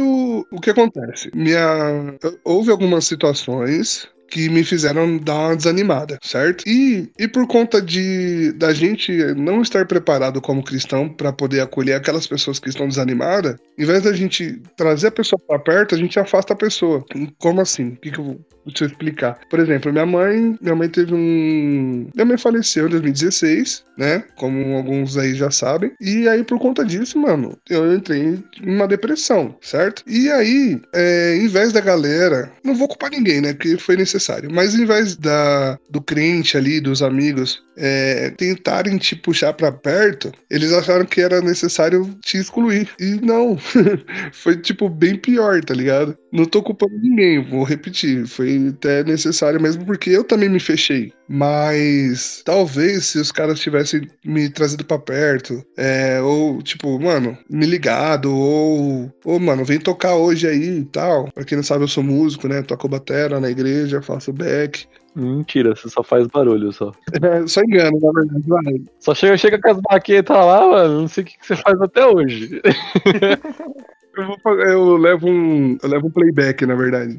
O, 0.00 0.46
o 0.52 0.60
que 0.60 0.70
acontece? 0.70 1.30
Minha, 1.34 2.16
houve 2.44 2.70
algumas 2.70 3.06
situações 3.06 4.08
que 4.34 4.48
me 4.48 4.64
fizeram 4.64 5.16
dar 5.16 5.34
uma 5.34 5.56
desanimada, 5.56 6.18
certo? 6.20 6.64
E, 6.66 7.08
e 7.16 7.28
por 7.28 7.46
conta 7.46 7.80
de 7.80 8.50
da 8.54 8.74
gente 8.74 9.12
não 9.36 9.62
estar 9.62 9.86
preparado 9.86 10.40
como 10.40 10.64
cristão 10.64 11.08
para 11.08 11.32
poder 11.32 11.60
acolher 11.60 11.94
aquelas 11.94 12.26
pessoas 12.26 12.58
que 12.58 12.68
estão 12.68 12.88
desanimadas, 12.88 13.54
em 13.78 13.84
vez 13.84 14.02
da 14.02 14.12
gente 14.12 14.60
trazer 14.76 15.06
a 15.06 15.12
pessoa 15.12 15.40
para 15.46 15.60
perto, 15.60 15.94
a 15.94 15.98
gente 15.98 16.18
afasta 16.18 16.52
a 16.52 16.56
pessoa. 16.56 17.04
Como 17.38 17.60
assim? 17.60 17.90
O 17.90 17.96
que, 17.96 18.10
que 18.10 18.18
eu 18.18 18.24
vou 18.24 18.40
Deixa 18.66 18.84
eu 18.84 18.88
explicar. 18.88 19.38
Por 19.50 19.58
exemplo, 19.60 19.92
minha 19.92 20.06
mãe, 20.06 20.56
minha 20.60 20.74
mãe 20.74 20.88
teve 20.88 21.14
um. 21.14 22.08
Minha 22.14 22.24
mãe 22.24 22.38
faleceu 22.38 22.86
em 22.86 22.90
2016, 22.90 23.84
né? 23.98 24.24
Como 24.36 24.76
alguns 24.76 25.16
aí 25.16 25.34
já 25.34 25.50
sabem. 25.50 25.92
E 26.00 26.26
aí, 26.28 26.42
por 26.42 26.58
conta 26.58 26.84
disso, 26.84 27.18
mano, 27.18 27.58
eu 27.68 27.94
entrei 27.94 28.22
em 28.22 28.44
uma 28.62 28.88
depressão, 28.88 29.54
certo? 29.60 30.02
E 30.06 30.30
aí, 30.30 30.80
é, 30.94 31.36
em 31.36 31.46
vez 31.46 31.72
da 31.72 31.80
galera, 31.80 32.50
não 32.64 32.74
vou 32.74 32.88
culpar 32.88 33.10
ninguém, 33.10 33.40
né? 33.40 33.52
Que 33.52 33.76
foi 33.76 33.96
necessário. 33.96 34.23
Mas 34.50 34.74
em 34.74 34.84
vez 34.84 35.16
da, 35.16 35.78
do 35.90 36.00
crente 36.00 36.56
ali, 36.56 36.80
dos 36.80 37.02
amigos, 37.02 37.62
é, 37.76 38.30
tentarem 38.30 38.96
te 38.98 39.16
puxar 39.16 39.52
para 39.52 39.72
perto, 39.72 40.32
eles 40.50 40.72
acharam 40.72 41.04
que 41.04 41.20
era 41.20 41.40
necessário 41.40 42.16
te 42.22 42.38
excluir. 42.38 42.88
E 42.98 43.20
não. 43.20 43.58
foi, 44.32 44.56
tipo, 44.56 44.88
bem 44.88 45.16
pior, 45.16 45.62
tá 45.64 45.74
ligado? 45.74 46.16
Não 46.34 46.44
tô 46.44 46.60
culpando 46.60 46.98
ninguém, 46.98 47.40
vou 47.40 47.62
repetir. 47.62 48.26
Foi 48.26 48.66
até 48.68 49.04
necessário 49.04 49.62
mesmo 49.62 49.86
porque 49.86 50.10
eu 50.10 50.24
também 50.24 50.48
me 50.48 50.58
fechei. 50.58 51.12
Mas 51.28 52.42
talvez 52.44 53.04
se 53.04 53.20
os 53.20 53.30
caras 53.30 53.60
tivessem 53.60 54.08
me 54.24 54.50
trazido 54.50 54.84
para 54.84 54.98
perto, 54.98 55.64
é, 55.76 56.20
ou 56.20 56.60
tipo, 56.60 56.98
mano, 56.98 57.38
me 57.48 57.64
ligado, 57.64 58.34
ou, 58.34 59.12
ou, 59.24 59.38
mano, 59.38 59.64
vem 59.64 59.78
tocar 59.78 60.16
hoje 60.16 60.48
aí 60.48 60.78
e 60.78 60.84
tal. 60.86 61.30
Pra 61.32 61.44
quem 61.44 61.54
não 61.54 61.62
sabe, 61.62 61.84
eu 61.84 61.88
sou 61.88 62.02
músico, 62.02 62.48
né? 62.48 62.62
Toco 62.62 62.88
batera 62.88 63.38
na 63.38 63.48
igreja, 63.48 64.02
faço 64.02 64.32
back. 64.32 64.88
Mentira, 65.14 65.76
você 65.76 65.88
só 65.88 66.02
faz 66.02 66.26
barulho 66.26 66.72
só. 66.72 66.90
É, 67.12 67.46
só 67.46 67.60
engano, 67.60 68.00
na 68.00 68.10
verdade, 68.10 68.48
vai. 68.48 68.82
Só 68.98 69.14
chega, 69.14 69.36
chega 69.38 69.60
com 69.60 69.70
as 69.70 69.80
baquetas 69.80 70.36
lá, 70.36 70.66
mano, 70.66 71.02
não 71.02 71.08
sei 71.08 71.22
o 71.22 71.26
que, 71.28 71.38
que 71.38 71.46
você 71.46 71.54
faz 71.54 71.80
até 71.80 72.04
hoje. 72.04 72.60
Eu, 74.16 74.26
vou, 74.26 74.60
eu, 74.60 74.96
levo 74.96 75.28
um, 75.28 75.76
eu 75.82 75.88
levo 75.88 76.06
um 76.06 76.10
playback, 76.10 76.64
na 76.64 76.74
verdade. 76.74 77.18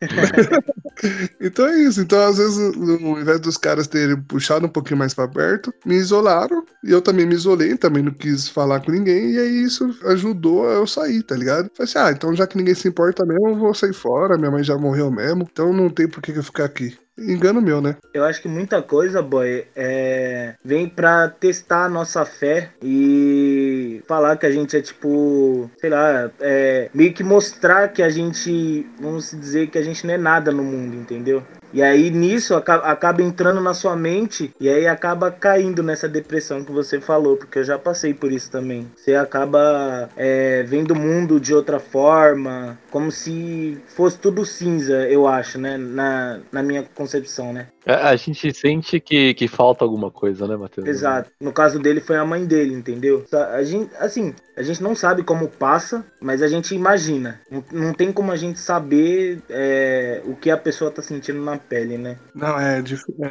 então 1.40 1.66
é 1.66 1.78
isso. 1.80 2.00
Então, 2.00 2.20
às 2.20 2.36
vezes, 2.38 2.58
ao 2.58 3.20
invés 3.20 3.40
dos 3.40 3.56
caras 3.56 3.86
terem 3.86 4.20
puxado 4.22 4.66
um 4.66 4.68
pouquinho 4.68 4.98
mais 4.98 5.14
para 5.14 5.28
perto, 5.28 5.72
me 5.86 5.94
isolaram. 5.94 6.64
E 6.84 6.90
eu 6.90 7.00
também 7.00 7.26
me 7.26 7.34
isolei, 7.34 7.76
também 7.76 8.02
não 8.02 8.12
quis 8.12 8.48
falar 8.48 8.80
com 8.80 8.92
ninguém. 8.92 9.32
E 9.32 9.38
aí 9.38 9.62
isso 9.62 9.88
ajudou 10.04 10.68
a 10.68 10.74
eu 10.74 10.86
sair, 10.86 11.22
tá 11.22 11.34
ligado? 11.34 11.70
Falei 11.74 11.90
assim: 11.90 11.98
ah, 11.98 12.10
então 12.10 12.34
já 12.34 12.46
que 12.46 12.56
ninguém 12.58 12.74
se 12.74 12.88
importa 12.88 13.24
mesmo, 13.24 13.48
eu 13.48 13.56
vou 13.56 13.74
sair 13.74 13.94
fora. 13.94 14.36
Minha 14.36 14.50
mãe 14.50 14.62
já 14.62 14.76
morreu 14.76 15.10
mesmo. 15.10 15.48
Então 15.50 15.72
não 15.72 15.88
tem 15.88 16.08
por 16.08 16.20
que 16.20 16.32
eu 16.32 16.42
ficar 16.42 16.64
aqui. 16.66 16.96
Engano 17.18 17.60
meu, 17.60 17.80
né? 17.80 17.96
Eu 18.14 18.24
acho 18.24 18.40
que 18.40 18.48
muita 18.48 18.80
coisa, 18.80 19.20
boy, 19.20 19.66
é... 19.74 20.54
vem 20.64 20.88
pra 20.88 21.28
testar 21.28 21.84
a 21.84 21.88
nossa 21.88 22.24
fé 22.24 22.70
e 22.82 24.02
falar 24.06 24.36
que 24.36 24.46
a 24.46 24.50
gente 24.50 24.76
é 24.76 24.80
tipo, 24.80 25.70
sei 25.80 25.90
lá, 25.90 26.30
é... 26.40 26.88
meio 26.94 27.12
que 27.12 27.24
mostrar 27.24 27.88
que 27.88 28.02
a 28.02 28.08
gente, 28.08 28.86
vamos 29.00 29.30
dizer, 29.32 29.68
que 29.68 29.78
a 29.78 29.82
gente 29.82 30.06
não 30.06 30.14
é 30.14 30.18
nada 30.18 30.52
no 30.52 30.62
mundo, 30.62 30.94
entendeu? 30.94 31.42
E 31.72 31.82
aí 31.82 32.10
nisso 32.10 32.54
acaba 32.54 33.22
entrando 33.22 33.60
na 33.60 33.74
sua 33.74 33.96
mente 33.96 34.52
e 34.60 34.68
aí 34.68 34.86
acaba 34.86 35.30
caindo 35.30 35.82
nessa 35.82 36.08
depressão 36.08 36.64
que 36.64 36.72
você 36.72 37.00
falou, 37.00 37.36
porque 37.36 37.58
eu 37.58 37.64
já 37.64 37.78
passei 37.78 38.14
por 38.14 38.32
isso 38.32 38.50
também. 38.50 38.90
Você 38.96 39.14
acaba 39.14 40.08
é, 40.16 40.62
vendo 40.62 40.92
o 40.92 40.98
mundo 40.98 41.38
de 41.38 41.54
outra 41.54 41.78
forma, 41.78 42.78
como 42.90 43.10
se 43.10 43.78
fosse 43.88 44.18
tudo 44.18 44.44
cinza, 44.44 45.08
eu 45.08 45.26
acho, 45.26 45.58
né? 45.58 45.76
Na, 45.76 46.40
na 46.50 46.62
minha 46.62 46.82
concepção, 46.94 47.52
né? 47.52 47.68
É, 47.84 47.94
a 47.94 48.16
gente 48.16 48.52
sente 48.52 49.00
que, 49.00 49.32
que 49.34 49.48
falta 49.48 49.84
alguma 49.84 50.10
coisa, 50.10 50.46
né, 50.46 50.56
Matheus? 50.56 50.86
Exato. 50.86 51.30
No 51.40 51.52
caso 51.52 51.78
dele 51.78 52.00
foi 52.00 52.16
a 52.16 52.24
mãe 52.24 52.44
dele, 52.44 52.74
entendeu? 52.74 53.24
A 53.32 53.62
gente, 53.62 53.90
assim, 53.98 54.34
a 54.56 54.62
gente 54.62 54.82
não 54.82 54.94
sabe 54.94 55.22
como 55.22 55.48
passa, 55.48 56.04
mas 56.20 56.42
a 56.42 56.48
gente 56.48 56.74
imagina. 56.74 57.40
Não, 57.50 57.64
não 57.72 57.94
tem 57.94 58.12
como 58.12 58.30
a 58.30 58.36
gente 58.36 58.58
saber 58.58 59.40
é, 59.48 60.20
o 60.26 60.34
que 60.34 60.50
a 60.50 60.56
pessoa 60.56 60.90
tá 60.90 61.00
sentindo 61.00 61.40
na 61.40 61.57
pele, 61.58 61.98
né? 61.98 62.18
Não, 62.34 62.58
é, 62.58 62.82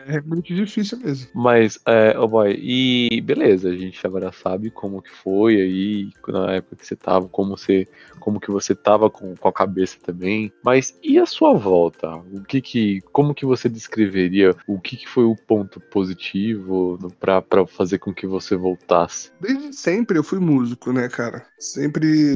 é 0.07 0.22
muito 0.22 0.53
difícil 0.53 0.98
mesmo. 1.00 1.29
Mas, 1.34 1.79
é, 1.86 2.17
oh 2.17 2.27
boy, 2.27 2.57
e 2.60 3.22
beleza, 3.22 3.69
a 3.69 3.75
gente 3.75 4.05
agora 4.05 4.31
sabe 4.31 4.69
como 4.69 5.01
que 5.01 5.12
foi 5.12 5.55
aí, 5.55 6.12
na 6.27 6.55
época 6.55 6.77
que 6.77 6.86
você 6.86 6.96
tava, 6.96 7.27
como 7.27 7.57
você, 7.57 7.88
como 8.19 8.39
que 8.39 8.51
você 8.51 8.75
tava 8.75 9.10
com, 9.10 9.36
com 9.36 9.48
a 9.48 9.53
cabeça 9.53 9.98
também. 10.03 10.51
Mas 10.63 10.98
e 11.03 11.17
a 11.17 11.25
sua 11.25 11.53
volta? 11.53 12.15
O 12.15 12.43
que 12.43 12.62
que, 12.62 13.01
como 13.12 13.34
que 13.34 13.46
você 13.46 13.69
descreveria 13.69 14.55
o 14.67 14.79
que, 14.79 14.98
que 14.98 15.07
foi 15.07 15.24
o 15.24 15.36
ponto 15.36 15.79
positivo 15.79 16.98
para 17.19 17.65
fazer 17.67 18.00
com 18.00 18.13
que 18.13 18.27
você 18.27 18.55
voltasse? 18.55 19.31
Desde 19.39 19.74
sempre 19.74 20.17
eu 20.17 20.24
fui 20.24 20.39
músico, 20.39 20.91
né, 20.91 21.07
cara? 21.07 21.46
Sempre 21.60 22.36